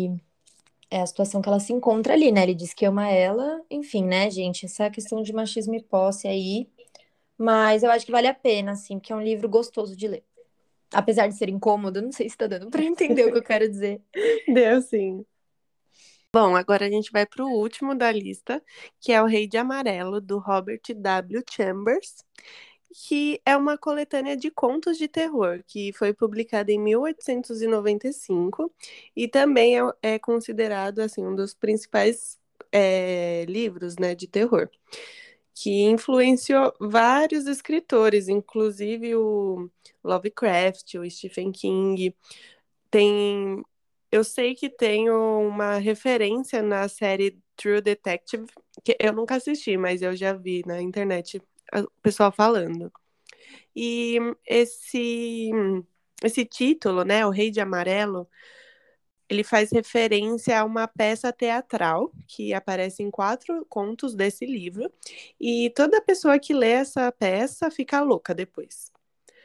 E 0.00 0.10
é 0.90 1.00
a 1.00 1.06
situação 1.06 1.42
que 1.42 1.48
ela 1.48 1.60
se 1.60 1.72
encontra 1.72 2.14
ali, 2.14 2.30
né? 2.30 2.42
Ele 2.42 2.54
diz 2.54 2.72
que 2.72 2.84
ama 2.86 3.08
ela, 3.08 3.62
enfim, 3.70 4.04
né, 4.04 4.30
gente? 4.30 4.66
Essa 4.66 4.90
questão 4.90 5.22
de 5.22 5.32
machismo 5.32 5.74
e 5.74 5.82
posse 5.82 6.28
aí. 6.28 6.68
Mas 7.38 7.82
eu 7.82 7.90
acho 7.90 8.06
que 8.06 8.12
vale 8.12 8.26
a 8.26 8.34
pena, 8.34 8.72
assim, 8.72 8.98
porque 8.98 9.12
é 9.12 9.16
um 9.16 9.22
livro 9.22 9.48
gostoso 9.48 9.96
de 9.96 10.08
ler. 10.08 10.24
Apesar 10.92 11.26
de 11.26 11.36
ser 11.36 11.48
incômodo, 11.48 12.00
não 12.00 12.12
sei 12.12 12.28
se 12.28 12.36
tá 12.36 12.46
dando 12.46 12.70
pra 12.70 12.82
entender 12.84 13.26
o 13.26 13.32
que 13.32 13.38
eu 13.38 13.42
quero 13.42 13.68
dizer. 13.68 14.00
Deu 14.46 14.80
sim. 14.80 15.24
Bom, 16.32 16.54
agora 16.54 16.86
a 16.86 16.90
gente 16.90 17.10
vai 17.10 17.24
para 17.24 17.44
o 17.44 17.48
último 17.48 17.94
da 17.94 18.12
lista, 18.12 18.62
que 19.00 19.10
é 19.10 19.22
O 19.22 19.26
Rei 19.26 19.48
de 19.48 19.56
Amarelo, 19.56 20.20
do 20.20 20.38
Robert 20.38 20.82
W. 20.94 21.42
Chambers 21.50 22.24
que 22.92 23.40
é 23.44 23.56
uma 23.56 23.76
coletânea 23.78 24.36
de 24.36 24.50
contos 24.50 24.96
de 24.98 25.08
terror, 25.08 25.62
que 25.66 25.92
foi 25.92 26.12
publicada 26.14 26.72
em 26.72 26.78
1895 26.78 28.72
e 29.14 29.28
também 29.28 29.78
é, 29.78 29.82
é 30.02 30.18
considerado 30.18 31.00
assim 31.00 31.24
um 31.24 31.34
dos 31.34 31.54
principais 31.54 32.38
é, 32.72 33.44
livros 33.48 33.96
né, 33.96 34.14
de 34.14 34.26
terror, 34.26 34.68
que 35.54 35.82
influenciou 35.84 36.74
vários 36.80 37.46
escritores, 37.46 38.28
inclusive 38.28 39.16
o 39.16 39.70
Lovecraft, 40.04 40.96
o 40.96 41.10
Stephen 41.10 41.52
King. 41.52 42.14
Tem, 42.90 43.62
eu 44.12 44.24
sei 44.24 44.54
que 44.54 44.68
tem 44.70 45.10
uma 45.10 45.78
referência 45.78 46.62
na 46.62 46.88
série 46.88 47.38
True 47.56 47.80
Detective, 47.80 48.46
que 48.84 48.96
eu 49.00 49.12
nunca 49.12 49.36
assisti, 49.36 49.76
mas 49.76 50.02
eu 50.02 50.14
já 50.14 50.32
vi 50.34 50.62
na 50.66 50.80
internet 50.82 51.40
o 51.74 51.90
pessoal 52.02 52.32
falando. 52.32 52.92
E 53.74 54.18
esse, 54.46 55.50
esse 56.22 56.44
título, 56.44 57.04
né, 57.04 57.26
O 57.26 57.30
Rei 57.30 57.50
de 57.50 57.60
Amarelo, 57.60 58.28
ele 59.28 59.42
faz 59.42 59.70
referência 59.72 60.58
a 60.58 60.64
uma 60.64 60.86
peça 60.86 61.32
teatral 61.32 62.12
que 62.26 62.54
aparece 62.54 63.02
em 63.02 63.10
quatro 63.10 63.66
contos 63.68 64.14
desse 64.14 64.46
livro. 64.46 64.90
E 65.40 65.70
toda 65.70 66.00
pessoa 66.00 66.38
que 66.38 66.54
lê 66.54 66.70
essa 66.70 67.10
peça 67.12 67.70
fica 67.70 68.00
louca 68.00 68.34
depois. 68.34 68.92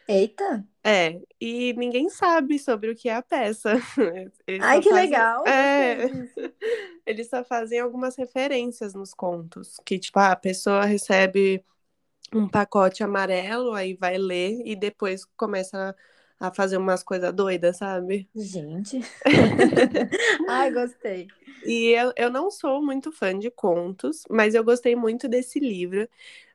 Eita! 0.08 0.66
É, 0.84 1.22
e 1.40 1.74
ninguém 1.74 2.10
sabe 2.10 2.60
sobre 2.60 2.92
o 2.92 2.96
que 2.96 3.08
é 3.08 3.16
a 3.16 3.22
peça. 3.22 3.74
Eles 4.48 4.62
Ai, 4.62 4.82
que 4.82 4.90
fazem... 4.90 5.06
legal! 5.06 5.48
É, 5.48 6.10
eles 7.06 7.30
só 7.30 7.44
fazem 7.44 7.80
algumas 7.80 8.16
referências 8.16 8.94
nos 8.94 9.14
contos. 9.14 9.78
Que, 9.86 9.98
tipo, 10.00 10.20
a 10.20 10.36
pessoa 10.36 10.86
recebe 10.86 11.64
um 12.34 12.48
pacote 12.48 13.04
amarelo, 13.04 13.74
aí 13.74 13.94
vai 13.94 14.18
ler 14.18 14.62
e 14.66 14.76
depois 14.76 15.26
começa 15.38 15.96
a 16.40 16.52
fazer 16.52 16.78
umas 16.78 17.04
coisas 17.04 17.32
doidas, 17.34 17.78
sabe? 17.78 18.28
Gente. 18.36 19.00
Ai, 20.50 20.72
gostei. 20.72 21.28
E 21.64 21.90
eu, 21.90 22.12
eu 22.16 22.32
não 22.32 22.50
sou 22.50 22.82
muito 22.84 23.12
fã 23.12 23.38
de 23.38 23.52
contos, 23.52 24.24
mas 24.30 24.56
eu 24.56 24.64
gostei 24.64 24.96
muito 24.96 25.28
desse 25.28 25.60
livro. 25.60 26.08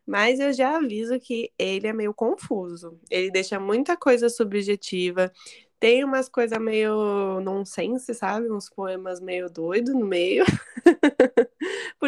Mas 0.07 0.39
eu 0.39 0.53
já 0.53 0.77
aviso 0.77 1.19
que 1.19 1.53
ele 1.59 1.89
é 1.89 1.93
meio 1.93 2.15
confuso. 2.15 2.99
Ele 3.11 3.31
deixa 3.31 3.59
muita 3.59 3.97
coisa 3.97 4.29
subjetiva. 4.29 5.33
Tem 5.81 6.05
umas 6.05 6.29
coisas 6.29 6.59
meio 6.61 7.41
nonsense, 7.41 8.15
sabe? 8.15 8.51
Uns 8.51 8.71
poemas 8.71 9.21
meio 9.21 9.51
doidos 9.51 9.93
no 9.95 10.07
meio. 10.07 10.45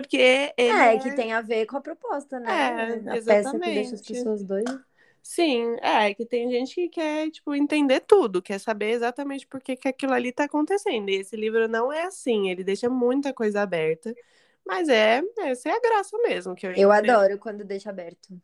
Porque 0.00 0.52
ele. 0.56 0.70
É, 0.70 0.94
é, 0.94 0.98
que 0.98 1.14
tem 1.14 1.32
a 1.32 1.40
ver 1.40 1.66
com 1.66 1.76
a 1.76 1.80
proposta, 1.80 2.38
né? 2.38 2.50
É, 2.50 3.10
a 3.10 3.16
exatamente. 3.16 3.24
peça 3.24 3.58
que 3.58 3.74
deixa 3.74 3.94
as 3.94 4.02
pessoas 4.02 4.42
doidas. 4.44 4.78
Sim, 5.22 5.76
é 5.82 6.14
que 6.14 6.24
tem 6.24 6.50
gente 6.50 6.74
que 6.74 6.88
quer, 6.88 7.30
tipo, 7.30 7.54
entender 7.54 8.00
tudo, 8.00 8.40
quer 8.40 8.58
saber 8.58 8.92
exatamente 8.92 9.46
por 9.46 9.60
que, 9.60 9.76
que 9.76 9.88
aquilo 9.88 10.14
ali 10.14 10.32
tá 10.32 10.44
acontecendo. 10.44 11.10
E 11.10 11.16
esse 11.16 11.36
livro 11.36 11.68
não 11.68 11.92
é 11.92 12.04
assim, 12.04 12.48
ele 12.48 12.64
deixa 12.64 12.88
muita 12.88 13.32
coisa 13.32 13.60
aberta. 13.60 14.14
Mas 14.66 14.88
é, 14.88 15.22
essa 15.40 15.68
é 15.68 15.72
a 15.72 15.80
graça 15.80 16.16
mesmo 16.18 16.54
que 16.54 16.66
eu 16.66 16.72
Eu 16.72 16.90
adoro 16.90 17.36
quando 17.38 17.64
deixa 17.64 17.90
aberto. 17.90 18.40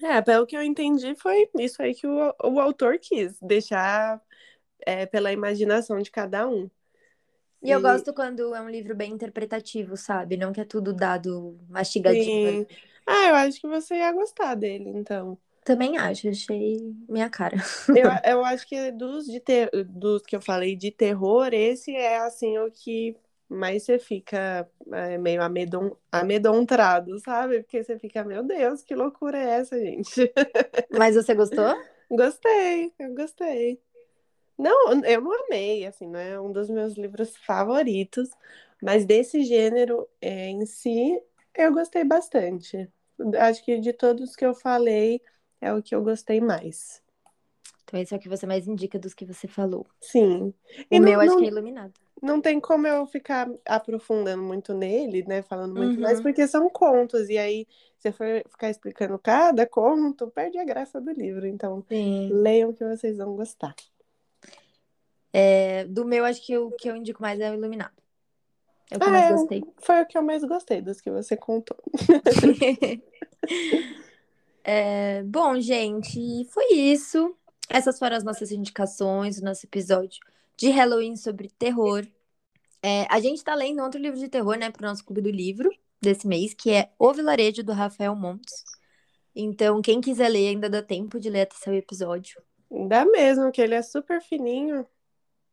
É, 0.00 0.22
pelo 0.22 0.46
que 0.46 0.56
eu 0.56 0.62
entendi, 0.62 1.14
foi 1.16 1.48
isso 1.58 1.82
aí 1.82 1.94
que 1.94 2.06
o, 2.06 2.34
o 2.44 2.60
autor 2.60 2.98
quis, 2.98 3.36
deixar 3.40 4.22
é, 4.86 5.06
pela 5.06 5.32
imaginação 5.32 5.98
de 6.00 6.10
cada 6.10 6.48
um. 6.48 6.70
E, 7.62 7.68
e, 7.68 7.70
eu 7.70 7.80
gosto 7.80 8.12
quando 8.14 8.54
é 8.54 8.60
um 8.60 8.68
livro 8.68 8.94
bem 8.94 9.12
interpretativo, 9.12 9.96
sabe? 9.96 10.36
Não 10.36 10.52
que 10.52 10.60
é 10.60 10.64
tudo 10.64 10.92
dado 10.92 11.58
mastigadinho. 11.68 12.64
Sim. 12.64 12.66
Ah, 13.06 13.28
eu 13.28 13.34
acho 13.36 13.60
que 13.60 13.66
você 13.66 13.96
ia 13.96 14.12
gostar 14.12 14.54
dele, 14.54 14.90
então. 14.90 15.38
Também 15.64 15.98
acho, 15.98 16.28
achei 16.28 16.94
minha 17.08 17.28
cara. 17.28 17.56
Eu, 17.94 18.08
eu 18.24 18.44
acho 18.44 18.66
que 18.66 18.90
dos, 18.92 19.26
de 19.26 19.40
ter, 19.40 19.70
dos 19.86 20.22
que 20.22 20.36
eu 20.36 20.40
falei 20.40 20.76
de 20.76 20.90
terror, 20.90 21.48
esse 21.52 21.94
é 21.94 22.18
assim 22.18 22.58
o 22.58 22.70
que 22.70 23.16
mais 23.48 23.82
você 23.82 23.98
fica 23.98 24.68
é, 24.92 25.16
meio 25.18 25.42
amedon, 25.42 25.96
amedrontado, 26.12 27.18
sabe? 27.20 27.62
Porque 27.62 27.82
você 27.82 27.98
fica, 27.98 28.22
meu 28.22 28.42
Deus, 28.42 28.82
que 28.82 28.94
loucura 28.94 29.38
é 29.38 29.60
essa, 29.60 29.78
gente? 29.78 30.32
Mas 30.96 31.16
você 31.16 31.34
gostou? 31.34 31.74
Gostei, 32.10 32.92
eu 32.98 33.14
gostei. 33.14 33.80
Não, 34.58 35.04
eu 35.04 35.20
não 35.20 35.44
amei, 35.46 35.86
assim, 35.86 36.06
não 36.08 36.18
é 36.18 36.40
um 36.40 36.50
dos 36.50 36.68
meus 36.68 36.94
livros 36.94 37.36
favoritos, 37.36 38.28
mas 38.82 39.04
desse 39.04 39.42
gênero 39.44 40.08
é, 40.20 40.48
em 40.48 40.66
si, 40.66 41.22
eu 41.54 41.72
gostei 41.72 42.02
bastante. 42.04 42.88
Acho 43.38 43.64
que 43.64 43.78
de 43.78 43.92
todos 43.92 44.34
que 44.34 44.44
eu 44.44 44.54
falei, 44.54 45.22
é 45.60 45.72
o 45.72 45.82
que 45.82 45.94
eu 45.94 46.02
gostei 46.02 46.40
mais. 46.40 47.00
Então, 47.84 47.98
esse 48.00 48.12
é 48.12 48.16
o 48.16 48.20
que 48.20 48.28
você 48.28 48.46
mais 48.46 48.66
indica 48.68 48.98
dos 48.98 49.14
que 49.14 49.24
você 49.24 49.48
falou. 49.48 49.86
Sim. 50.00 50.48
O 50.48 50.54
E 50.90 50.98
não- 51.00 51.08
meu 51.08 51.20
acho 51.20 51.30
não- 51.30 51.38
que 51.38 51.44
é 51.44 51.48
iluminado. 51.48 51.94
não 52.20 52.40
tem 52.40 52.60
como 52.60 52.86
eu 52.86 53.06
ficar 53.06 53.48
aprofundando 53.64 54.42
muito 54.42 54.74
nele, 54.74 55.24
né? 55.26 55.40
Falando 55.42 55.74
muito 55.74 55.94
Uhum. 55.96 56.02
mais, 56.02 56.20
porque 56.20 56.46
são 56.46 56.68
contos. 56.68 57.28
E 57.30 57.38
aí, 57.38 57.66
se 57.98 58.08
eu 58.08 58.12
for 58.12 58.26
ficar 58.50 58.68
explicando 58.70 59.18
cada 59.18 59.66
conto, 59.66 60.28
perde 60.30 60.58
a 60.58 60.64
graça 60.64 61.00
do 61.00 61.10
livro. 61.12 61.46
Então, 61.46 61.84
Sim. 61.88 62.28
leiam 62.32 62.72
que 62.72 62.84
vocês 62.84 63.16
vão 63.16 63.34
gostar. 63.36 63.74
É, 65.32 65.84
do 65.84 66.04
meu, 66.04 66.24
acho 66.24 66.44
que 66.44 66.56
o 66.56 66.70
que 66.70 66.88
eu 66.88 66.96
indico 66.96 67.20
mais 67.22 67.38
é 67.40 67.50
o 67.50 67.54
iluminado. 67.54 67.94
É 68.90 68.96
o 68.96 69.00
que 69.00 69.06
eu 69.06 69.08
Ah, 69.08 69.12
mais 69.12 69.26
é. 69.26 69.32
gostei. 69.32 69.64
Foi 69.78 70.02
o 70.02 70.06
que 70.06 70.18
eu 70.18 70.22
mais 70.22 70.44
gostei 70.44 70.80
dos 70.80 71.00
que 71.00 71.10
você 71.10 71.36
contou. 71.36 71.76
É, 74.70 75.22
bom, 75.22 75.58
gente, 75.58 76.44
foi 76.50 76.74
isso. 76.74 77.34
Essas 77.70 77.98
foram 77.98 78.16
as 78.16 78.22
nossas 78.22 78.52
indicações 78.52 79.40
do 79.40 79.44
nosso 79.46 79.64
episódio 79.64 80.20
de 80.58 80.68
Halloween 80.68 81.16
sobre 81.16 81.48
terror. 81.58 82.06
É, 82.82 83.06
a 83.08 83.18
gente 83.18 83.42
tá 83.42 83.54
lendo 83.54 83.82
outro 83.82 83.98
livro 83.98 84.18
de 84.18 84.28
terror, 84.28 84.56
né, 84.56 84.70
pro 84.70 84.86
nosso 84.86 85.04
clube 85.04 85.22
do 85.22 85.30
livro 85.30 85.70
desse 86.02 86.26
mês, 86.26 86.52
que 86.52 86.70
é 86.70 86.90
O 86.98 87.12
Vilarejo, 87.14 87.62
do 87.62 87.72
Rafael 87.72 88.14
Montes. 88.14 88.62
Então, 89.34 89.80
quem 89.80 90.00
quiser 90.00 90.28
ler, 90.28 90.48
ainda 90.48 90.68
dá 90.68 90.82
tempo 90.82 91.18
de 91.18 91.30
ler 91.30 91.42
até 91.42 91.56
seu 91.56 91.72
episódio. 91.74 92.42
Dá 92.88 93.04
mesmo, 93.04 93.50
que 93.50 93.62
ele 93.62 93.74
é 93.74 93.82
super 93.82 94.20
fininho. 94.20 94.86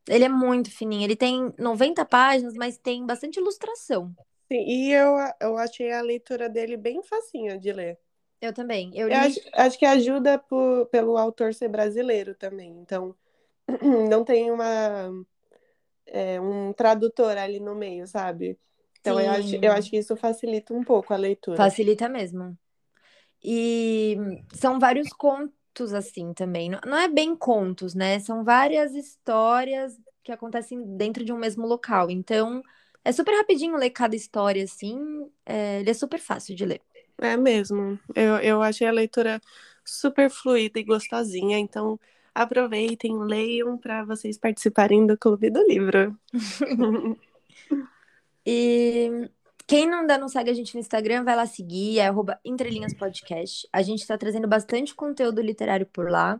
Ele 0.07 0.25
é 0.25 0.29
muito 0.29 0.71
fininho, 0.71 1.03
ele 1.03 1.15
tem 1.15 1.53
90 1.57 2.05
páginas, 2.05 2.53
mas 2.55 2.77
tem 2.77 3.05
bastante 3.05 3.39
ilustração. 3.39 4.15
Sim, 4.51 4.59
e 4.67 4.91
eu, 4.93 5.15
eu 5.41 5.57
achei 5.57 5.91
a 5.91 6.01
leitura 6.01 6.47
dele 6.49 6.77
bem 6.77 7.01
facinha 7.03 7.57
de 7.57 7.71
ler. 7.73 7.99
Eu 8.41 8.53
também. 8.53 8.91
Eu 8.95 9.07
Eu 9.09 9.17
li. 9.17 9.17
acho, 9.17 9.39
acho 9.53 9.79
que 9.79 9.85
ajuda 9.85 10.37
por- 10.39 10.85
pelo 10.87 11.17
autor 11.17 11.53
ser 11.53 11.69
brasileiro 11.69 12.35
também. 12.35 12.69
Então, 12.79 13.15
não 14.09 14.23
tem 14.23 14.51
uma, 14.51 15.09
é, 16.07 16.39
um 16.39 16.73
tradutor 16.73 17.37
ali 17.37 17.59
no 17.59 17.75
meio, 17.75 18.07
sabe? 18.07 18.59
Então, 19.01 19.19
eu 19.19 19.31
acho, 19.31 19.55
eu 19.61 19.71
acho 19.71 19.89
que 19.89 19.97
isso 19.97 20.15
facilita 20.15 20.73
um 20.73 20.83
pouco 20.83 21.13
a 21.13 21.17
leitura. 21.17 21.75
Facilita 21.75 22.09
mesmo. 22.09 22.57
E 23.43 24.17
são 24.55 24.79
vários 24.79 25.13
contos 25.13 25.54
assim 25.93 26.33
também. 26.33 26.69
Não 26.69 26.79
não 26.85 26.97
é 26.97 27.07
bem 27.07 27.35
contos, 27.35 27.93
né? 27.93 28.19
São 28.19 28.43
várias 28.43 28.93
histórias 28.93 29.99
que 30.23 30.31
acontecem 30.31 30.83
dentro 30.97 31.23
de 31.23 31.31
um 31.31 31.37
mesmo 31.37 31.65
local. 31.67 32.09
Então, 32.09 32.61
é 33.03 33.11
super 33.11 33.35
rapidinho 33.35 33.77
ler 33.77 33.91
cada 33.91 34.15
história 34.15 34.63
assim. 34.63 35.29
É, 35.45 35.79
ele 35.81 35.89
é 35.89 35.93
super 35.93 36.19
fácil 36.19 36.55
de 36.55 36.65
ler. 36.65 36.81
É 37.19 37.37
mesmo. 37.37 37.99
Eu, 38.15 38.37
eu 38.37 38.61
achei 38.61 38.87
a 38.87 38.91
leitura 38.91 39.39
super 39.83 40.29
fluida 40.29 40.79
e 40.79 40.83
gostosinha. 40.83 41.57
Então, 41.57 41.99
aproveitem, 42.33 43.17
leiam 43.19 43.77
para 43.77 44.03
vocês 44.03 44.37
participarem 44.37 45.05
do 45.05 45.17
Clube 45.17 45.49
do 45.49 45.61
Livro. 45.67 46.17
E 48.45 49.09
quem 49.67 49.89
não 49.89 50.01
ainda 50.01 50.17
não 50.17 50.27
segue 50.27 50.51
a 50.51 50.53
gente 50.53 50.75
no 50.75 50.79
Instagram, 50.79 51.23
vai 51.23 51.35
lá 51.35 51.45
seguir, 51.47 51.99
é 51.99 52.07
arroba 52.07 52.39
Entrelinhas 52.45 52.93
Podcast. 52.93 53.67
A 53.73 53.81
gente 53.81 54.01
está 54.01 54.17
trazendo 54.17 54.47
bastante 54.47 54.93
conteúdo 54.93 55.41
literário 55.41 55.87
por 55.87 56.09
lá, 56.09 56.39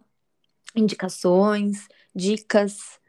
indicações, 0.76 1.88
dicas. 2.14 3.00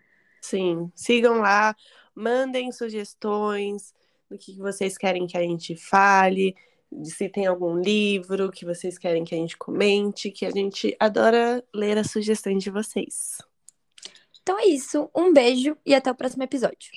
Sim, 0.40 0.90
sigam 0.94 1.40
lá, 1.40 1.76
mandem 2.14 2.72
sugestões 2.72 3.94
do 4.30 4.38
que 4.38 4.56
vocês 4.56 4.96
querem 4.96 5.26
que 5.26 5.36
a 5.36 5.42
gente 5.42 5.76
fale, 5.76 6.56
de 6.90 7.10
se 7.10 7.28
tem 7.28 7.46
algum 7.46 7.76
livro 7.76 8.50
que 8.50 8.64
vocês 8.64 8.96
querem 8.96 9.24
que 9.24 9.34
a 9.34 9.38
gente 9.38 9.56
comente, 9.56 10.30
que 10.30 10.46
a 10.46 10.50
gente 10.50 10.96
adora 10.98 11.62
ler 11.74 11.98
as 11.98 12.10
sugestões 12.10 12.62
de 12.62 12.70
vocês. 12.70 13.38
Então 14.42 14.58
é 14.58 14.66
isso, 14.66 15.10
um 15.14 15.32
beijo 15.32 15.76
e 15.84 15.94
até 15.94 16.10
o 16.10 16.14
próximo 16.14 16.42
episódio. 16.44 16.90